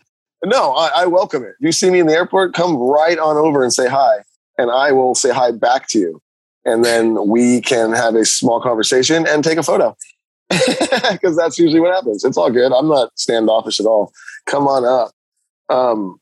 [0.45, 1.55] no, I, I welcome it.
[1.59, 4.17] You see me in the airport, come right on over and say hi,
[4.57, 6.21] and I will say hi back to you."
[6.65, 9.95] and then we can have a small conversation and take a photo
[10.49, 12.25] because that's usually what happens.
[12.25, 12.73] It's all good.
[12.73, 14.11] I'm not standoffish at all.
[14.47, 15.11] Come on up.
[15.69, 16.19] Um,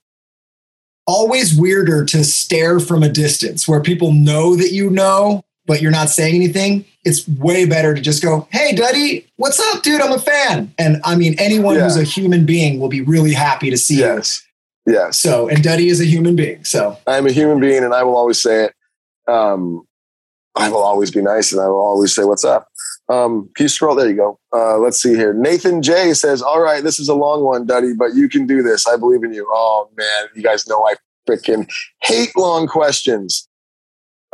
[1.07, 5.91] always weirder to stare from a distance where people know that you know, but you're
[5.91, 6.85] not saying anything.
[7.03, 10.01] It's way better to just go, Hey, Duddy, what's up, dude?
[10.01, 10.73] I'm a fan.
[10.77, 11.83] And I mean, anyone Yeah.
[11.83, 14.01] who's a human being will be really happy to see you.
[14.05, 14.41] yes,
[14.85, 15.19] yes.
[15.19, 16.63] So, and Duddy is a human being.
[16.63, 18.73] So, I'm a human being, and I will always say it.
[19.31, 19.85] Um,
[20.55, 22.67] I will always be nice, and I will always say what's up.
[23.13, 23.95] Um, can you scroll?
[23.95, 24.39] There you go.
[24.51, 25.33] Uh, let's see here.
[25.33, 28.63] Nathan J says, "All right, this is a long one, Duddy, but you can do
[28.63, 28.87] this.
[28.87, 30.95] I believe in you." Oh man, you guys know I
[31.29, 31.69] freaking
[32.01, 33.47] hate long questions.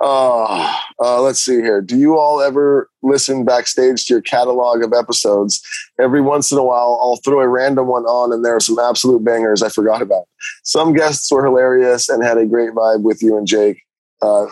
[0.02, 1.82] Uh, uh, let's see here.
[1.82, 5.62] Do you all ever listen backstage to your catalog of episodes?
[6.00, 8.80] Every once in a while, I'll throw a random one on, and there are some
[8.80, 10.24] absolute bangers I forgot about.
[10.64, 13.82] Some guests were hilarious and had a great vibe with you and Jake.
[14.22, 14.46] Uh,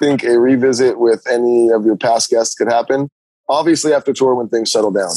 [0.00, 3.08] think a revisit with any of your past guests could happen?
[3.48, 5.12] Obviously, after tour when things settle down.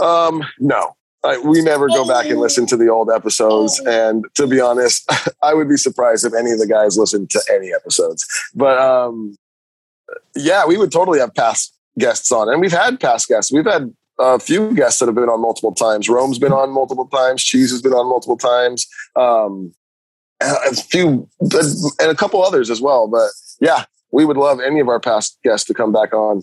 [0.00, 3.80] Um, no, I, we never go back and listen to the old episodes.
[3.80, 5.10] And to be honest,
[5.42, 8.26] I would be surprised if any of the guys listened to any episodes.
[8.54, 9.36] But um,
[10.34, 13.52] yeah, we would totally have past guests on, and we've had past guests.
[13.52, 16.08] We've had a few guests that have been on multiple times.
[16.08, 17.42] Rome's been on multiple times.
[17.42, 18.86] Cheese has been on multiple times.
[19.16, 19.72] Um,
[20.40, 23.08] a few and a couple others as well.
[23.08, 23.30] But
[23.60, 26.42] yeah, we would love any of our past guests to come back on.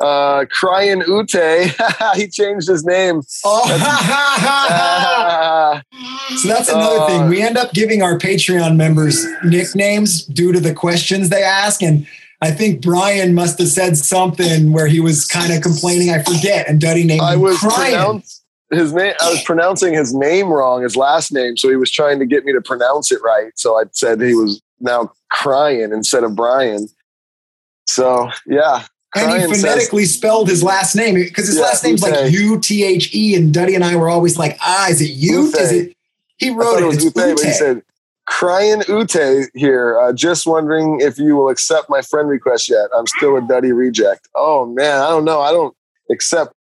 [0.00, 1.74] Uh, Cryan Ute,
[2.14, 3.20] he changed his name.
[3.44, 3.68] oh,
[6.36, 7.28] so that's another Uh, thing.
[7.28, 11.82] We end up giving our Patreon members nicknames due to the questions they ask.
[11.82, 12.06] And
[12.40, 16.10] I think Brian must have said something where he was kind of complaining.
[16.10, 16.68] I forget.
[16.68, 18.22] And Duddy named I him was crying.
[18.70, 19.14] his name.
[19.20, 21.56] I was pronouncing his name wrong, his last name.
[21.56, 23.50] So he was trying to get me to pronounce it right.
[23.56, 26.86] So I said he was now crying instead of Brian.
[27.88, 28.84] So yeah,
[29.16, 32.30] And he Cryan says- phonetically spelled his last name because his Yeah, last name's like
[32.30, 35.10] U T H E, and Duddy and I were always like, ah, is it?
[35.10, 35.54] Ute.
[35.54, 35.96] Is it?
[36.36, 36.82] He wrote it.
[36.82, 37.82] it was Ute, he said,
[38.26, 39.98] "Crying Ute here.
[39.98, 42.88] Uh, just wondering if you will accept my friend request yet.
[42.96, 44.28] I'm still a Duddy reject.
[44.34, 45.40] Oh man, I don't know.
[45.40, 45.74] I don't
[46.10, 46.52] accept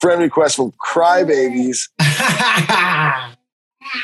[0.00, 1.88] friend requests from Crybabies.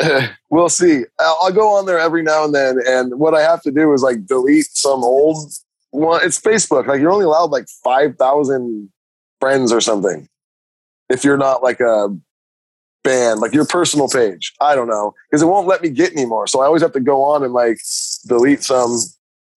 [0.50, 1.04] we'll see.
[1.18, 3.92] I'll, I'll go on there every now and then, and what I have to do
[3.92, 5.52] is like delete some old
[5.90, 6.20] one.
[6.24, 6.86] It's Facebook.
[6.86, 8.90] Like you're only allowed like five thousand
[9.40, 10.28] friends or something
[11.08, 12.08] if you're not like a
[13.04, 14.52] band, like your personal page.
[14.60, 16.46] I don't know because it won't let me get anymore.
[16.46, 17.78] So I always have to go on and like
[18.26, 18.96] delete some.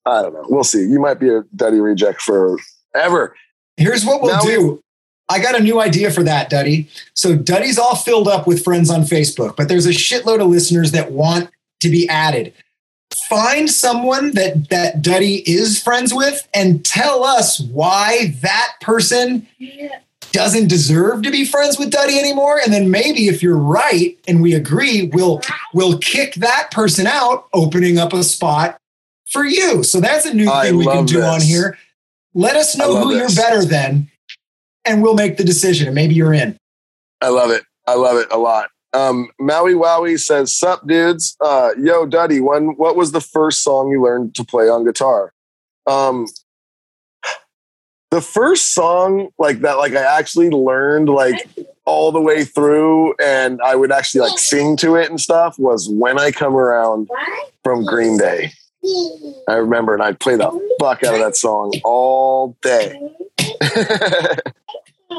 [0.05, 0.45] I don't know.
[0.49, 0.81] We'll see.
[0.81, 3.35] You might be a Duddy reject forever.
[3.77, 4.83] Here's what we'll Now we- do.
[5.29, 6.89] I got a new idea for that, Duddy.
[7.13, 10.91] So Duddy's all filled up with friends on Facebook, but there's a shitload of listeners
[10.91, 12.53] that want to be added.
[13.29, 19.47] Find someone that that Duddy is friends with and tell us why that person
[20.31, 22.59] doesn't deserve to be friends with Duddy anymore.
[22.63, 25.41] And then maybe if you're right and we agree, we'll
[25.73, 28.77] we'll kick that person out, opening up a spot
[29.27, 29.83] for you.
[29.83, 31.25] So that's a new I thing we can do this.
[31.25, 31.77] on here.
[32.33, 33.35] Let us know who this.
[33.35, 34.09] you're better than,
[34.85, 35.87] and we'll make the decision.
[35.87, 36.57] And maybe you're in.
[37.21, 37.63] I love it.
[37.87, 38.69] I love it a lot.
[38.93, 41.37] Um, Maui Wowie says, "Sup, dudes?
[41.39, 45.33] Uh, yo, Duddy, when what was the first song you learned to play on guitar?"
[45.87, 46.27] Um,
[48.11, 51.47] the first song like that, like I actually learned like
[51.85, 55.87] all the way through, and I would actually like sing to it and stuff was
[55.89, 57.09] "When I Come Around"
[57.63, 58.51] from Green Day.
[59.47, 62.99] I remember, and I'd play the fuck out of that song all day.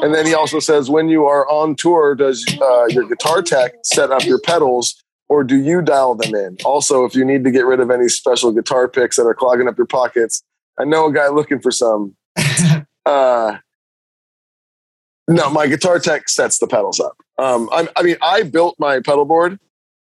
[0.02, 3.74] and then he also says, when you are on tour, does uh, your guitar tech
[3.84, 6.56] set up your pedals or do you dial them in?
[6.64, 9.68] Also, if you need to get rid of any special guitar picks that are clogging
[9.68, 10.42] up your pockets,
[10.78, 12.16] I know a guy looking for some.
[13.04, 13.58] Uh,
[15.26, 17.16] no, my guitar tech sets the pedals up.
[17.36, 19.58] Um, I, I mean, I built my pedal board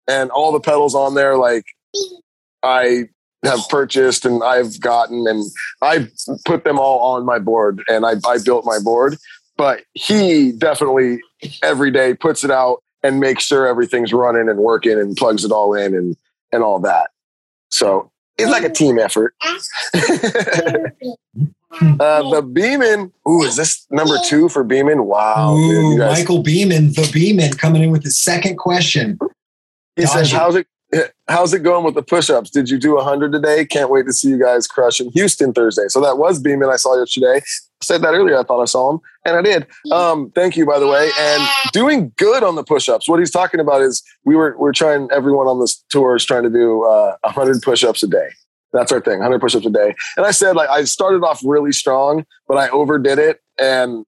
[0.07, 1.65] and all the pedals on there, like
[2.63, 3.09] I
[3.45, 5.45] have purchased and I've gotten, and
[5.83, 6.09] I
[6.45, 9.17] put them all on my board and I, I built my board.
[9.57, 11.21] But he definitely
[11.63, 15.53] every day puts it out and makes sure everything's running and working and plugs it
[15.53, 16.17] all in and,
[16.53, 17.11] and all that.
[17.71, 19.35] So it's like a team effort.
[19.43, 19.53] uh,
[21.71, 23.13] the Beeman.
[23.29, 25.05] Ooh, is this number two for Beeman?
[25.05, 25.57] Wow.
[25.57, 29.19] dude, Ooh, you guys- Michael Beeman, the Beeman, coming in with the second question.
[29.97, 30.67] He says, "How's it?
[31.29, 32.51] How's it going with the push-ups?
[32.51, 33.65] Did you do hundred today?
[33.65, 36.77] Can't wait to see you guys crush in Houston Thursday." So that was Beeman I
[36.77, 37.39] saw yesterday.
[37.39, 38.39] I said that earlier.
[38.39, 39.67] I thought I saw him, and I did.
[39.91, 41.43] Um, thank you, by the way, and
[41.73, 43.09] doing good on the push-ups.
[43.09, 45.09] What he's talking about is we were we're trying.
[45.13, 48.29] Everyone on this tour is trying to do uh, hundred push-ups a day.
[48.73, 49.95] That's our thing, hundred push-ups a day.
[50.17, 54.05] And I said like I started off really strong, but I overdid it, and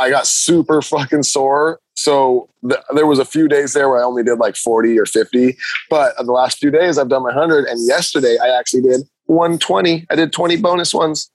[0.00, 1.80] I got super fucking sore.
[1.94, 5.06] So th- there was a few days there where I only did like 40 or
[5.06, 5.56] 50.
[5.88, 7.66] But the last few days I've done my 100.
[7.66, 10.06] And yesterday I actually did 120.
[10.10, 11.30] I did 20 bonus ones.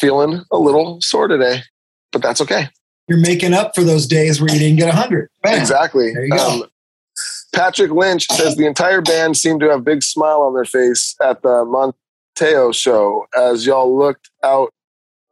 [0.00, 1.62] Feeling a little sore today,
[2.12, 2.68] but that's okay.
[3.08, 5.30] You're making up for those days where you didn't get 100.
[5.42, 5.60] Bam.
[5.60, 6.12] Exactly.
[6.12, 6.62] There you go.
[6.62, 6.64] Um,
[7.54, 11.14] Patrick Lynch says the entire band seemed to have a big smile on their face
[11.22, 14.74] at the Monteo show as y'all looked out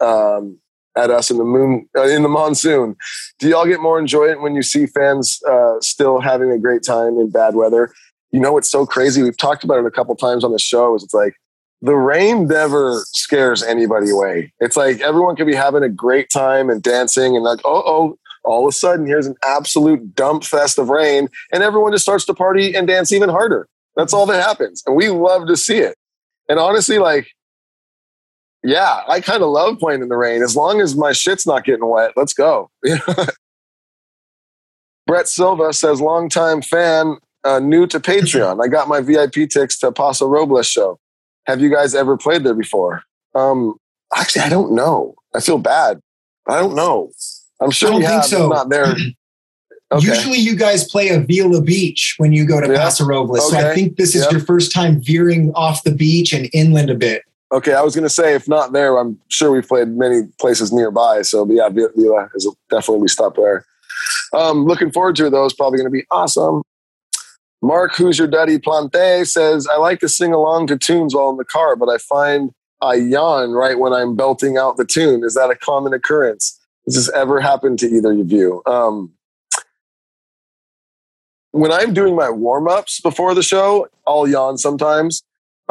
[0.00, 0.58] um,
[0.96, 2.96] at us in the moon uh, in the monsoon.
[3.38, 7.18] Do y'all get more enjoyment when you see fans uh, still having a great time
[7.18, 7.92] in bad weather?
[8.30, 9.22] You know it's so crazy?
[9.22, 10.94] We've talked about it a couple times on the show.
[10.94, 11.34] Is it's like
[11.82, 14.52] the rain never scares anybody away.
[14.60, 18.18] It's like everyone could be having a great time and dancing and like, oh, oh,
[18.44, 22.24] all of a sudden here's an absolute dump fest of rain and everyone just starts
[22.26, 23.68] to party and dance even harder.
[23.96, 24.82] That's all that happens.
[24.86, 25.96] And we love to see it.
[26.48, 27.28] And honestly, like,
[28.64, 30.42] yeah, I kind of love playing in the rain.
[30.42, 32.70] As long as my shit's not getting wet, let's go.
[35.06, 38.62] Brett Silva says, longtime fan, uh, new to Patreon.
[38.64, 40.98] I got my VIP tickets to Paso Robles show.
[41.46, 43.02] Have you guys ever played there before?
[43.34, 43.74] Um,
[44.14, 45.14] actually, I don't know.
[45.34, 46.00] I feel bad.
[46.48, 47.10] I don't know.
[47.60, 48.48] I'm sure I don't think have, so.
[48.48, 48.94] but not there.
[49.92, 50.06] Okay.
[50.06, 52.78] Usually you guys play a Avila Beach when you go to Yeah.
[52.78, 53.50] Paso Robles.
[53.50, 54.32] So I think this is Yep.
[54.32, 57.20] your first time veering off the beach and inland a bit.
[57.52, 60.72] Okay, I was going to say if not there, I'm sure we've played many places
[60.72, 61.20] nearby.
[61.20, 63.66] So, yeah, Vila is definitely we stop there.
[64.32, 65.44] Um, looking forward to it though.
[65.44, 66.62] It's probably going to be awesome.
[67.60, 71.36] Mark, who's your daddy Plante, says I like to sing along to tunes while in
[71.36, 75.22] the car, but I find I yawn right when I'm belting out the tune.
[75.22, 76.58] Is that a common occurrence?
[76.86, 78.62] Has this ever happened to either of you?
[78.66, 79.12] Um,
[81.52, 85.22] when I'm doing my warm ups before the show, I'll yawn sometimes.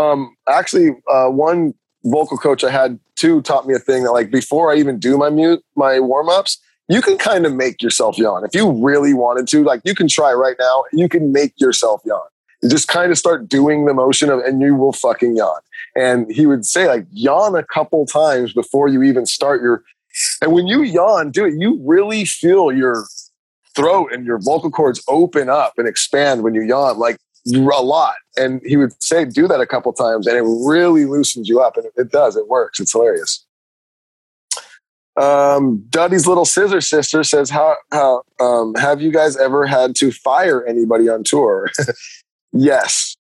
[0.02, 1.74] Um, actually, uh, one
[2.04, 5.18] vocal coach I had too taught me a thing that like before I even do
[5.18, 6.58] my mute my warm ups,
[6.90, 9.64] you can kind of make yourself yawn if you really wanted to.
[9.64, 10.84] Like you can try right now.
[10.92, 12.28] You can make yourself yawn.
[12.62, 15.62] You just kind of start doing the motion of, and you will fucking yawn.
[15.96, 19.84] And he would say like yawn a couple times before you even start your
[20.42, 21.54] And when you yawn, do it.
[21.58, 23.06] you really feel your
[23.76, 28.16] throat and your vocal cords open up and expand when you yawn, like a lot.
[28.38, 31.78] And he would say, do that a couple times, and it really loosens you up.
[31.78, 32.80] And it, it does, it works.
[32.80, 33.46] It's hilarious.
[35.18, 40.12] Um, Duddy's little scissor sister says, "How how um, have you guys ever had to
[40.12, 41.70] fire anybody on tour?"
[42.54, 43.18] yes.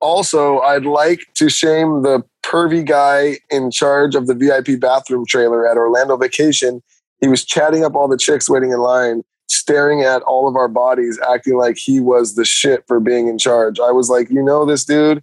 [0.00, 5.66] Also, I'd like to shame the pervy guy in charge of the VIP bathroom trailer
[5.66, 6.82] at Orlando Vacation.
[7.22, 10.68] He was chatting up all the chicks waiting in line, staring at all of our
[10.68, 13.78] bodies, acting like he was the shit for being in charge.
[13.80, 15.22] I was like, you know, this dude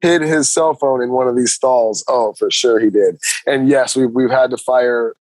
[0.00, 2.04] hid his cell phone in one of these stalls.
[2.08, 3.18] Oh, for sure he did.
[3.46, 5.14] And yes, we've we've had to fire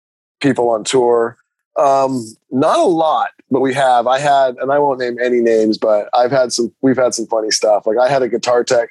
[0.41, 1.37] people on tour.
[1.77, 4.07] Um, not a lot, but we have.
[4.07, 6.75] I had, and I won't name any names, but I've had some.
[6.83, 7.87] We've had some funny stuff.
[7.87, 8.89] Like I had a guitar tech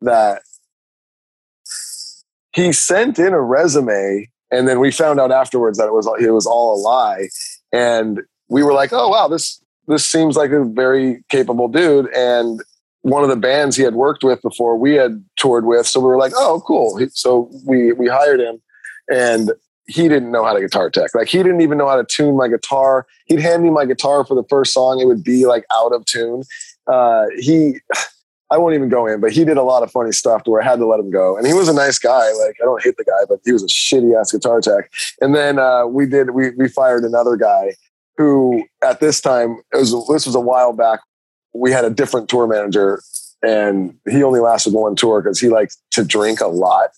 [0.00, 0.42] that
[2.52, 6.30] he sent in a resume, and then we found out afterwards that it was it
[6.30, 7.28] was all a lie,
[7.72, 12.60] and we were like, oh wow, this this seems like a very capable dude, and
[13.02, 16.06] one of the bands he had worked with before we had toured with, so we
[16.06, 17.00] were like, oh cool.
[17.12, 18.60] So we we hired him,
[19.08, 19.52] and
[19.86, 21.14] he didn't know how to guitar tech.
[21.14, 23.06] Like he didn't even know how to tune my guitar.
[23.26, 25.00] He'd hand me my guitar for the first song.
[25.00, 26.42] It would be like out of tune.
[26.86, 27.80] Uh, he,
[28.50, 30.62] I won't even go in, but he did a lot of funny stuff to where
[30.62, 31.36] I had to let him go.
[31.36, 32.30] And he was a nice guy.
[32.32, 34.92] Like I don't hate the guy, but he was a shitty ass guitar tech.
[35.20, 37.74] And then uh, we did we we fired another guy
[38.16, 41.00] who at this time it was this was a while back.
[41.54, 43.02] We had a different tour manager,
[43.42, 46.90] and he only lasted one tour because he liked to drink a lot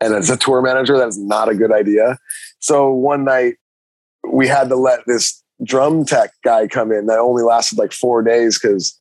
[0.00, 2.18] and as a tour manager, that's not a good idea.
[2.58, 3.56] So one night
[4.28, 8.22] we had to let this drum tech guy come in that only lasted like four
[8.22, 8.98] days because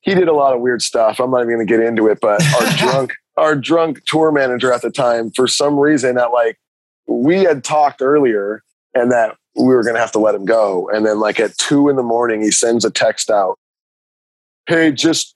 [0.00, 1.18] he did a lot of weird stuff.
[1.18, 4.72] I'm not even going to get into it, but our drunk, our drunk tour manager
[4.72, 6.58] at the time, for some reason, that like
[7.06, 8.62] we had talked earlier
[8.94, 10.88] and that we were going to have to let him go.
[10.90, 13.58] And then like at two in the morning, he sends a text out.
[14.66, 15.34] Hey, just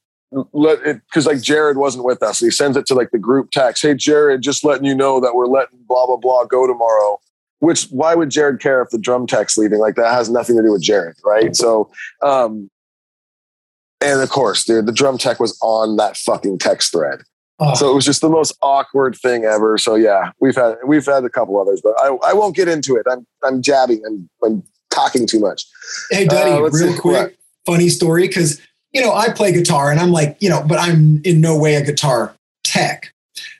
[0.53, 2.39] let it because like Jared wasn't with us.
[2.39, 3.83] He sends it to like the group text.
[3.83, 7.18] Hey Jared, just letting you know that we're letting blah blah blah go tomorrow.
[7.59, 9.79] Which why would Jared care if the drum tech's leaving?
[9.79, 11.55] Like that has nothing to do with Jared, right?
[11.55, 11.91] So
[12.23, 12.70] um
[14.01, 17.23] and of course, dude, the drum tech was on that fucking text thread.
[17.59, 17.75] Oh.
[17.75, 19.79] So it was just the most awkward thing ever.
[19.79, 22.97] So yeah, we've had we've had a couple others, but I, I won't get into
[22.97, 23.07] it.
[23.11, 24.03] I'm I'm jabbing.
[24.07, 25.65] I'm I'm talking too much.
[26.11, 26.99] Hey, Duddy, uh, real see.
[26.99, 27.37] quick,
[27.67, 28.61] funny story because
[28.93, 31.75] you know, I play guitar and I'm like, you know, but I'm in no way
[31.75, 32.35] a guitar
[32.65, 33.13] tech.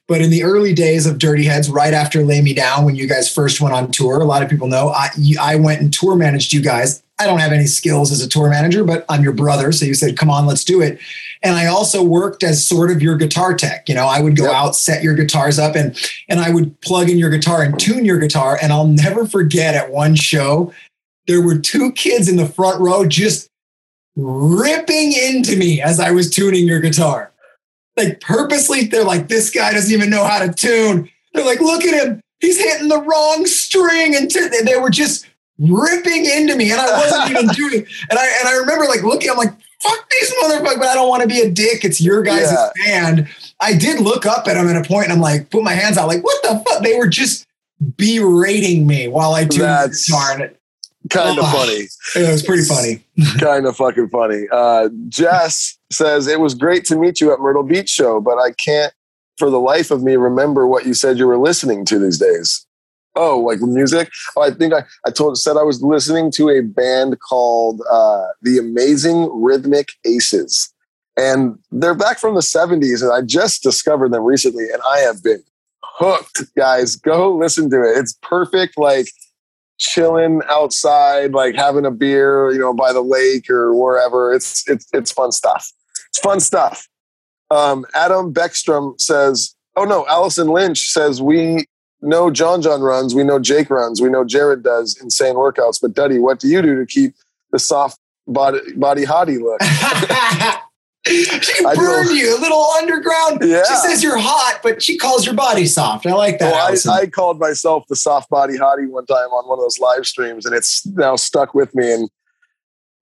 [0.09, 3.09] But in the early days of Dirty Heads, right after Lay Me Down, when you
[3.09, 5.09] guys first went on tour, a lot of people know I,
[5.40, 7.01] I went and tour managed you guys.
[7.18, 9.70] I don't have any skills as a tour manager, but I'm your brother.
[9.70, 10.98] So you said, come on, let's do it.
[11.42, 13.88] And I also worked as sort of your guitar tech.
[13.88, 14.54] You know, I would go yep.
[14.54, 15.96] out, set your guitars up, and
[16.28, 18.58] and I would plug in your guitar and tune your guitar.
[18.62, 20.72] And I'll never forget at one show,
[21.26, 23.48] there were two kids in the front row just
[24.16, 27.32] ripping into me as I was tuning your guitar.
[27.96, 31.10] Like purposely, they're like, this guy doesn't even know how to tune.
[31.34, 32.20] They're like, look at him.
[32.40, 34.14] He's hitting the wrong string.
[34.16, 35.26] And t- they were just
[35.62, 36.70] ripping into me.
[36.70, 40.10] And I wasn't even doing and I and I remember like looking, I'm like, fuck
[40.10, 41.84] these motherfuckers, but I don't want to be a dick.
[41.84, 42.70] It's your guys' yeah.
[42.84, 43.28] band.
[43.60, 45.96] I did look up at them at a point and I'm like, put my hands
[45.96, 46.82] out, like, what the fuck?
[46.82, 47.46] They were just
[47.96, 50.32] berating me while I tuned the guitar.
[50.32, 50.56] And
[51.10, 51.88] kind of oh, funny.
[52.16, 53.04] It was pretty funny.
[53.38, 54.46] kind of fucking funny.
[54.50, 58.52] Uh, Jess says it was great to meet you at Myrtle Beach show, but I
[58.52, 58.92] can't
[59.38, 62.66] for the life of me remember what you said you were listening to these days.
[63.14, 64.10] Oh, like music?
[64.36, 68.24] Oh, I think I, I told said I was listening to a band called uh,
[68.40, 70.72] the Amazing Rhythmic Aces.
[71.16, 75.22] And they're back from the 70s, and I just discovered them recently, and I have
[75.22, 75.42] been
[75.82, 76.96] hooked, guys.
[76.96, 77.98] Go listen to it.
[77.98, 79.08] It's perfect, like
[79.78, 84.32] chilling outside, like having a beer, you know, by the lake or wherever.
[84.32, 85.70] It's it's it's fun stuff.
[86.08, 86.88] It's fun stuff.
[87.50, 91.66] Um, Adam Beckstrom says, "Oh no, Allison Lynch says we
[92.03, 95.80] know John John runs, we know Jake runs, we know Jared does insane workouts.
[95.80, 97.14] But Duddy, what do you do to keep
[97.50, 99.61] the soft body body hottie look?"
[101.07, 103.40] she burned you a little underground.
[103.42, 103.64] Yeah.
[103.64, 106.07] She says you're hot, but she calls your body soft.
[106.07, 106.53] I like that.
[106.53, 109.80] Well, I, I, called myself the soft body hottie one time on one of those
[109.80, 111.92] live streams, and it's now stuck with me.
[111.92, 112.11] And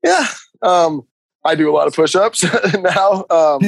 [0.03, 0.28] yeah,
[0.62, 1.07] um,
[1.44, 2.42] I do a lot of push-ups
[2.78, 3.26] now.
[3.28, 3.61] Um,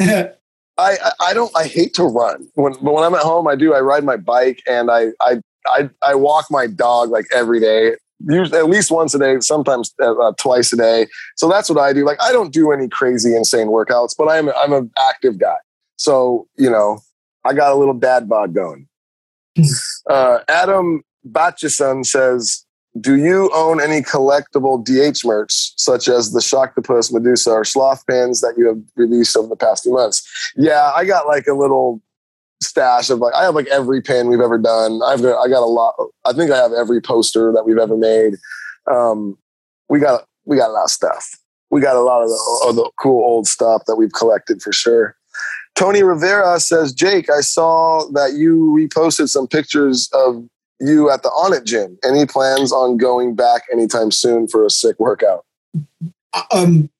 [0.78, 3.74] I, I don't I hate to run when but when I'm at home I do
[3.74, 7.96] I ride my bike and I I I, I walk my dog like every day
[8.28, 11.06] usually at least once a day, sometimes uh, uh, twice a day.
[11.36, 12.04] So that's what I do.
[12.04, 15.56] Like I don't do any crazy, insane workouts, but I'm I'm an active guy.
[15.96, 17.00] So you know,
[17.44, 18.88] I got a little dad bod going.
[19.56, 19.64] Hmm.
[20.08, 22.64] Uh, Adam Batchison says,
[23.00, 28.40] "Do you own any collectible DH merch, such as the Shocktopus, Medusa, or Sloth pins
[28.40, 30.22] that you have released over the past few months?"
[30.56, 32.00] Yeah, I got like a little
[32.62, 35.00] stash of like I have like every pin we've ever done.
[35.04, 35.94] I've got I got a lot.
[36.24, 38.34] I think I have every poster that we've ever made.
[38.90, 39.36] Um,
[39.88, 41.38] we got we got a lot of stuff.
[41.70, 44.72] We got a lot of the, of the cool old stuff that we've collected for
[44.72, 45.16] sure.
[45.74, 50.46] Tony Rivera says, Jake, I saw that you reposted some pictures of
[50.82, 51.98] you at the Onnit gym.
[52.04, 55.44] Any plans on going back anytime soon for a sick workout?
[56.52, 56.90] Um,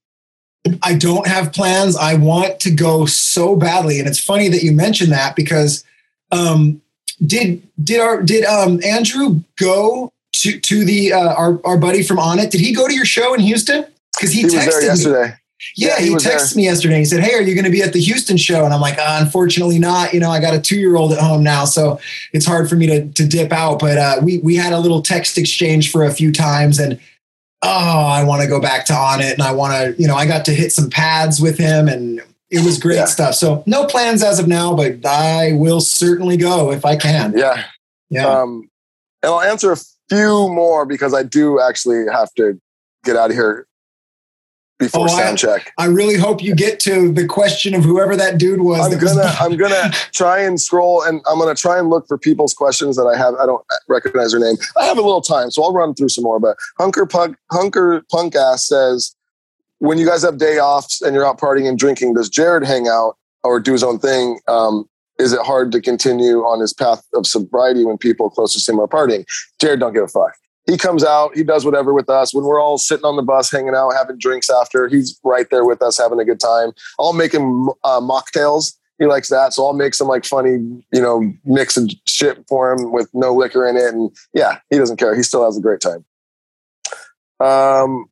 [0.83, 1.97] I don't have plans.
[1.97, 5.85] I want to go so badly, and it's funny that you mentioned that because
[6.31, 6.81] um,
[7.25, 12.19] did did our did um, Andrew go to to the uh, our our buddy from
[12.19, 12.51] Onnit?
[12.51, 13.87] Did he go to your show in Houston?
[14.15, 15.35] Because he, He was there texted me.
[15.77, 16.99] Yeah, Yeah, he he, texted me yesterday.
[16.99, 18.99] He said, "Hey, are you going to be at the Houston show?" And I'm like,
[18.99, 20.13] uh, "Unfortunately, not.
[20.13, 22.01] You know, I got a two year old at home now, so
[22.33, 25.03] it's hard for me to to dip out." But uh, we we had a little
[25.03, 26.99] text exchange for a few times, and
[27.63, 27.69] oh,
[28.07, 30.45] I want to go back to Onnit, and I want to, you know, I got
[30.47, 33.05] to hit some pads with him, and it was great Yeah.
[33.05, 33.35] stuff.
[33.37, 37.33] So no plans as of now, but I will certainly go if I can.
[37.37, 37.65] Yeah.
[38.11, 38.27] Yeah.
[38.27, 38.69] Um,
[39.23, 39.77] and I'll answer a
[40.09, 42.61] few more because I do actually have to
[43.05, 43.67] get out of here
[44.83, 45.73] before Oh, I- sound check.
[45.79, 48.81] I really hope you get to the question of whoever that dude was.
[48.93, 52.55] I'm gonna I'm gonna try and scroll and I'm gonna try and look for people's
[52.55, 53.35] questions that I have.
[53.37, 54.57] I don't recognize their name.
[54.79, 56.41] I have a little time, so I'll run through some more.
[56.41, 59.15] But Hunker Punk Hunker Punk ass says,
[59.79, 62.89] when you guys have day offs and you're out partying and drinking, does Jared hang
[62.89, 64.39] out or do his own thing?
[64.49, 68.73] Um, is it hard to continue on his path of sobriety when people closest to
[68.73, 69.25] him are partying?
[69.61, 70.33] Jared don't give a fuck.
[70.67, 72.33] He comes out, he does whatever with us.
[72.33, 75.65] When we're all sitting on the bus, hanging out, having drinks after, he's right there
[75.65, 76.73] with us, having a good time.
[77.01, 78.75] I'll make him uh, mocktails.
[78.99, 80.53] He likes that, so I'll make some like funny,
[80.93, 84.79] you know, mix of shit for him with no liquor in it, and yeah, he
[84.79, 85.17] doesn't care.
[85.17, 86.05] He still has a great time.
[87.41, 88.07] Um,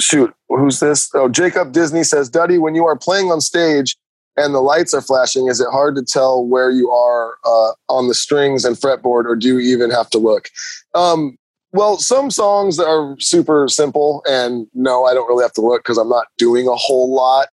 [0.00, 1.08] shoot, who's this?
[1.14, 3.96] Oh, Jacob Disney says, Duddy, when you are playing on stage
[4.36, 8.08] and the lights are flashing, is it hard to tell where you are uh, on
[8.08, 10.48] the strings and fretboard, or do you even have to look?
[10.94, 11.36] Um,
[11.72, 15.98] well, some songs are super simple, and no, I don't really have to look because
[15.98, 17.48] I'm not doing a whole lot.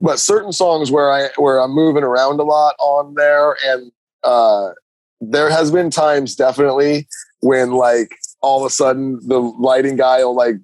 [0.00, 3.92] But certain songs where I where I'm moving around a lot on there, and
[4.24, 4.70] uh,
[5.20, 7.06] there has been times definitely
[7.40, 10.56] when like all of a sudden the lighting guy will like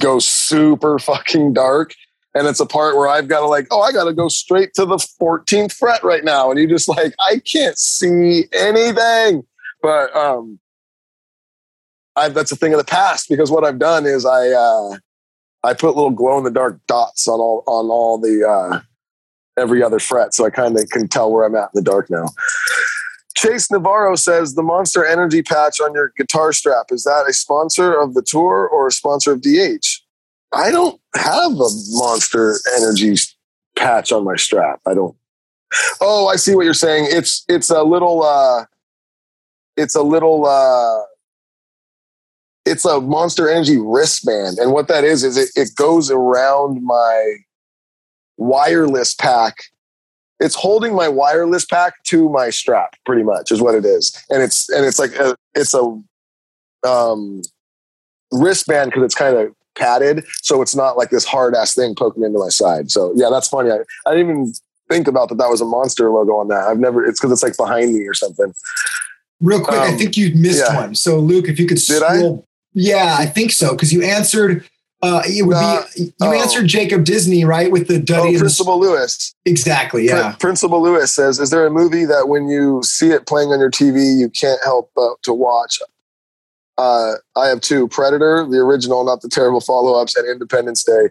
[0.00, 1.94] go super fucking dark.
[2.38, 4.72] And it's a part where I've got to like, oh, I got to go straight
[4.74, 6.52] to the 14th fret right now.
[6.52, 9.44] And you just like, I can't see anything.
[9.82, 10.60] But um,
[12.14, 14.98] I, that's a thing of the past because what I've done is I uh,
[15.64, 18.80] I put little glow in the dark dots on all on all the uh,
[19.60, 22.08] every other fret, so I kind of can tell where I'm at in the dark
[22.08, 22.26] now.
[23.36, 27.94] Chase Navarro says the Monster Energy patch on your guitar strap is that a sponsor
[27.94, 30.02] of the tour or a sponsor of DH?
[30.52, 33.14] I don't have a Monster Energy
[33.76, 34.80] patch on my strap.
[34.86, 35.16] I don't.
[36.00, 37.08] Oh, I see what you're saying.
[37.10, 38.64] It's it's a little uh,
[39.76, 41.02] it's a little uh,
[42.64, 47.36] it's a Monster Energy wristband, and what that is is it, it goes around my
[48.38, 49.56] wireless pack.
[50.40, 54.42] It's holding my wireless pack to my strap, pretty much, is what it is, and
[54.42, 56.00] it's and it's like a, it's a
[56.88, 57.42] um,
[58.32, 62.22] wristband because it's kind of padded, so it's not like this hard ass thing poking
[62.24, 62.90] into my side.
[62.90, 63.70] So yeah, that's funny.
[63.70, 64.52] I, I didn't even
[64.90, 65.38] think about that.
[65.38, 66.64] That was a monster logo on that.
[66.68, 67.04] I've never.
[67.04, 68.52] It's because it's like behind me or something.
[69.40, 70.74] Real quick, I Um, think you missed yeah.
[70.76, 70.94] one.
[70.96, 72.38] So, Luke, if you could Did I?
[72.74, 74.64] Yeah, I think so because you answered.
[75.00, 76.32] Uh, it would be you oh.
[76.32, 78.32] answered Jacob Disney right with the Oh, Duddy.
[78.32, 79.32] the- Principal Lewis.
[79.44, 80.06] exactly.
[80.06, 80.30] Yeah.
[80.30, 83.60] Prin- Principal Lewis says, "Is there a movie that when you see it playing on
[83.60, 85.80] your TV, you can't help but to watch?"
[86.78, 91.08] Uh, I have two: Predator, the original, not the terrible follow-ups, and Independence Day.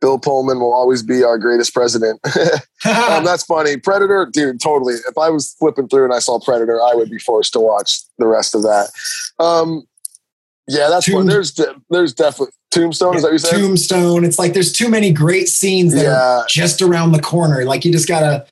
[0.00, 2.18] Bill Pullman will always be our greatest president.
[2.26, 2.50] um,
[3.24, 3.76] that's funny.
[3.76, 4.94] Predator, dude, totally.
[4.94, 8.00] If I was flipping through and I saw Predator, I would be forced to watch
[8.18, 8.90] the rest of that.
[9.38, 9.84] Um,
[10.66, 11.26] yeah, that's one.
[11.26, 13.14] There's de- there's definitely Tombstone.
[13.16, 13.58] Is that what you said?
[13.60, 14.24] Tombstone.
[14.24, 16.38] It's like there's too many great scenes that Yeah.
[16.40, 17.64] are just around the corner.
[17.64, 18.46] Like you just gotta.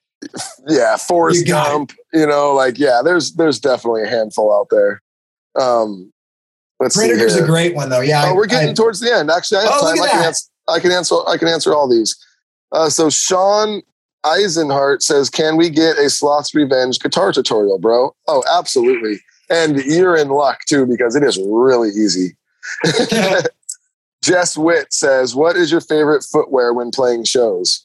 [0.69, 1.71] yeah, Forrest You got it.
[1.71, 1.93] Gump.
[2.13, 5.01] You know, like yeah, there's there's definitely a handful out there.
[5.61, 6.13] Um,
[6.81, 8.01] let's Predator's a great one though.
[8.01, 8.25] Yeah.
[8.25, 9.31] Oh, I- we're getting I- towards the end.
[9.31, 10.03] Actually, I have Oh, time.
[10.03, 10.47] I can answer.
[10.69, 11.17] I can answer.
[11.29, 12.17] I can answer all these.
[12.73, 13.83] Uh, so Sean
[14.25, 19.21] Eisenhart says, "Can we get a Sloth's Revenge guitar tutorial, bro?" Oh, absolutely.
[19.49, 22.37] And you're in luck too because it is really easy.
[24.23, 27.85] Jess Witt says, "What is your favorite footwear when playing shows?"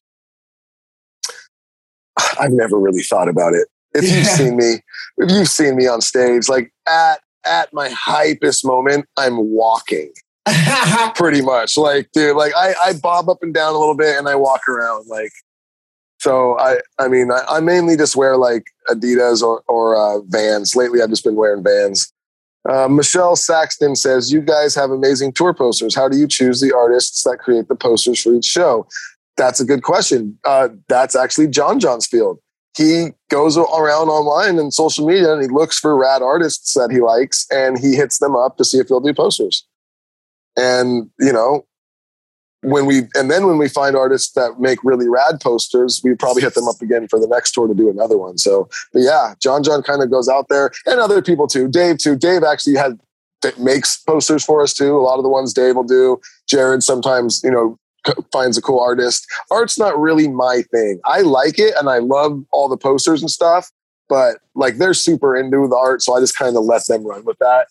[2.39, 3.67] I've never really thought about it.
[3.93, 4.81] if you've seen me,
[5.17, 10.11] if you've seen me on stage, like at at my hypest moment, I'm walking
[11.15, 11.77] pretty much.
[11.77, 14.67] Like, dude, like I, I bob up and down a little bit and I walk
[14.67, 15.07] around.
[15.07, 15.31] Like,
[16.19, 20.75] so I, I mean, I, I mainly just wear like Adidas or, or uh, Vans.
[20.75, 22.11] Lately, I've just been wearing Vans.
[22.67, 25.95] Uh, Michelle Saxton says, You guys have amazing tour posters.
[25.95, 28.87] How do you choose the artists that create the posters for each show?
[29.37, 30.37] That's a good question.
[30.45, 32.39] Uh, that's actually John John's field.
[32.75, 36.99] He goes around online and social media and he looks for rad artists that he
[36.99, 39.65] likes and he hits them up to see if they'll do posters.
[40.57, 41.65] And, you know,
[42.61, 46.41] when we, and then when we find artists that make really rad posters, we probably
[46.41, 48.37] hit them up again for the next tour to do another one.
[48.37, 51.67] So, but yeah, John John kind of goes out there and other people too.
[51.67, 52.15] Dave too.
[52.15, 52.99] Dave actually had,
[53.59, 54.97] makes posters for us too.
[54.97, 56.19] A lot of the ones Dave will do.
[56.47, 57.77] Jared sometimes, you know,
[58.31, 59.25] finds a cool artist.
[59.51, 60.99] Art's not really my thing.
[61.05, 63.71] I like it and I love all the posters and stuff,
[64.09, 67.25] but like they're super into the art, so I just kind of let them run
[67.25, 67.67] with that.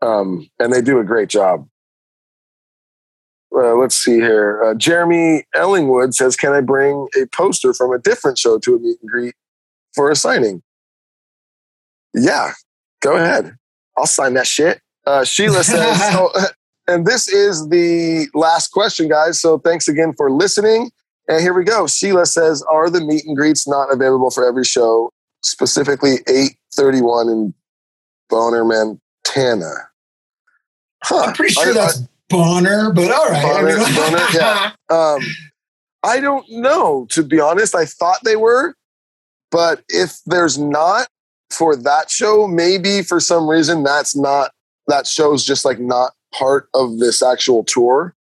[0.00, 1.68] Um, and they do a great job.
[3.54, 4.62] Uh, let's see here.
[4.64, 8.78] Uh, Jeremy Ellingwood says, "Can I bring a poster from a different show to a
[8.78, 9.34] meet and greet
[9.94, 10.62] for a signing?"
[12.14, 12.52] Yeah,
[13.00, 13.56] go ahead.
[13.96, 14.80] I'll sign that shit.
[15.06, 16.30] Uh, Sheila says, oh,
[16.88, 19.40] and this is the last question, guys.
[19.40, 20.90] So thanks again for listening.
[21.28, 21.86] And here we go.
[21.86, 25.12] Sheila says, "Are the meet and greets not available for every show?
[25.42, 27.54] Specifically, eight thirty-one in
[28.28, 29.72] Boner, Montana."
[31.04, 31.24] Huh.
[31.26, 33.42] I'm pretty sure I- that's Bonner, but all right.
[33.42, 34.72] Bonner, Bonner, yeah.
[34.88, 35.20] Um,
[36.02, 37.74] I don't know, to be honest.
[37.74, 38.74] I thought they were,
[39.50, 41.08] but if there's not
[41.50, 44.50] for that show, maybe for some reason that's not
[44.88, 48.14] that show's just like not part of this actual tour.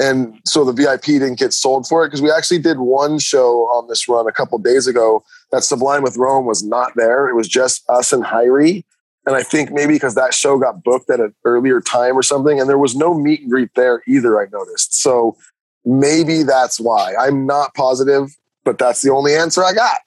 [0.00, 3.64] And so the VIP didn't get sold for it because we actually did one show
[3.66, 5.22] on this run a couple days ago
[5.52, 7.28] that Sublime with Rome was not there.
[7.28, 8.84] It was just us and Hirie.
[9.26, 12.58] And I think maybe because that show got booked at an earlier time or something,
[12.58, 14.94] and there was no meet and greet there either, I noticed.
[14.94, 15.36] So
[15.84, 17.14] maybe that's why.
[17.20, 18.34] I'm not positive,
[18.64, 19.98] but that's the only answer I got.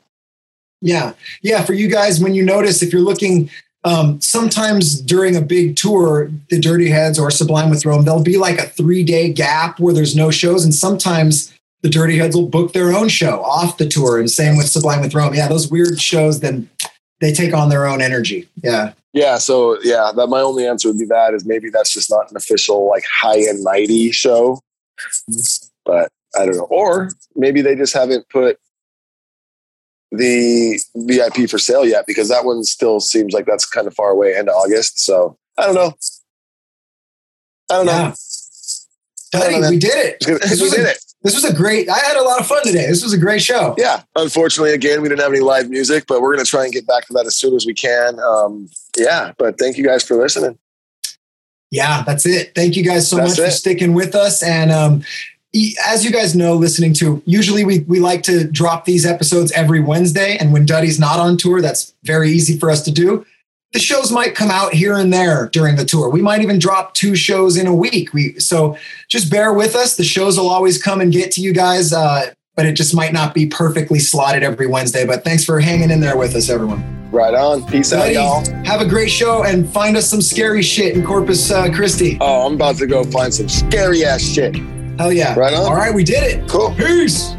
[0.81, 1.13] Yeah.
[1.43, 1.63] Yeah.
[1.63, 3.51] For you guys, when you notice, if you're looking,
[3.84, 8.38] um, sometimes during a big tour, the Dirty Heads or Sublime with Rome, there'll be
[8.38, 10.64] like a three day gap where there's no shows.
[10.64, 14.19] And sometimes the Dirty Heads will book their own show off the tour.
[14.19, 15.34] And same with Sublime with Rome.
[15.34, 15.49] Yeah.
[15.49, 16.69] Those weird shows, then
[17.19, 18.47] they take on their own energy.
[18.64, 18.93] Yeah.
[19.14, 22.31] Yeah, so yeah, that my only answer would be that is maybe that's just not
[22.31, 24.60] an official like high and mighty show.
[25.85, 26.68] But I don't know.
[26.72, 28.57] Or maybe they just haven't put
[30.14, 34.11] the VIP for sale yet because that one still seems like that's kind of far
[34.11, 34.99] away into August.
[34.99, 35.94] So I don't know.
[37.69, 38.14] I don't know.
[39.31, 40.19] Buddy, I don't know, we did it.
[40.19, 41.03] This we was, did a, it.
[41.23, 42.85] this was a great, I had a lot of fun today.
[42.85, 43.73] This was a great show.
[43.80, 44.03] Yeah.
[44.15, 46.85] Unfortunately, again, we didn't have any live music, but we're going to try and get
[46.85, 48.19] back to that as soon as we can.
[48.19, 49.31] Um, yeah.
[49.40, 50.60] But thank you guys for listening.
[51.72, 52.53] Yeah, that's it.
[52.53, 54.44] Thank you guys so That's much for sticking with us.
[54.44, 55.03] And um,
[55.85, 59.80] as you guys know, listening to, usually we, we like to drop these episodes every
[59.80, 60.35] Wednesday.
[60.38, 63.25] And when Duddy's not on tour, that's very easy for us to do.
[63.71, 66.09] The shows might come out here and there during the tour.
[66.09, 68.13] We might even drop two shows in a week.
[68.13, 68.77] We so
[69.07, 69.95] just bear with us.
[69.95, 73.13] The shows will always come and get to you guys, uh, but it just might
[73.13, 75.07] not be perfectly slotted every Wednesday.
[75.07, 77.11] But thanks for hanging in there with us, everyone.
[77.11, 77.65] Right on.
[77.65, 78.45] Peace out, y'all.
[78.63, 82.17] have a great show and find us some scary shit in Corpus uh, Christi.
[82.21, 84.55] Oh, I'm about to go find some scary ass shit.
[84.98, 85.38] Hell yeah.
[85.38, 85.64] Right on.
[85.64, 86.48] All right, we did it.
[86.49, 86.74] Cool.
[86.76, 87.36] Peace.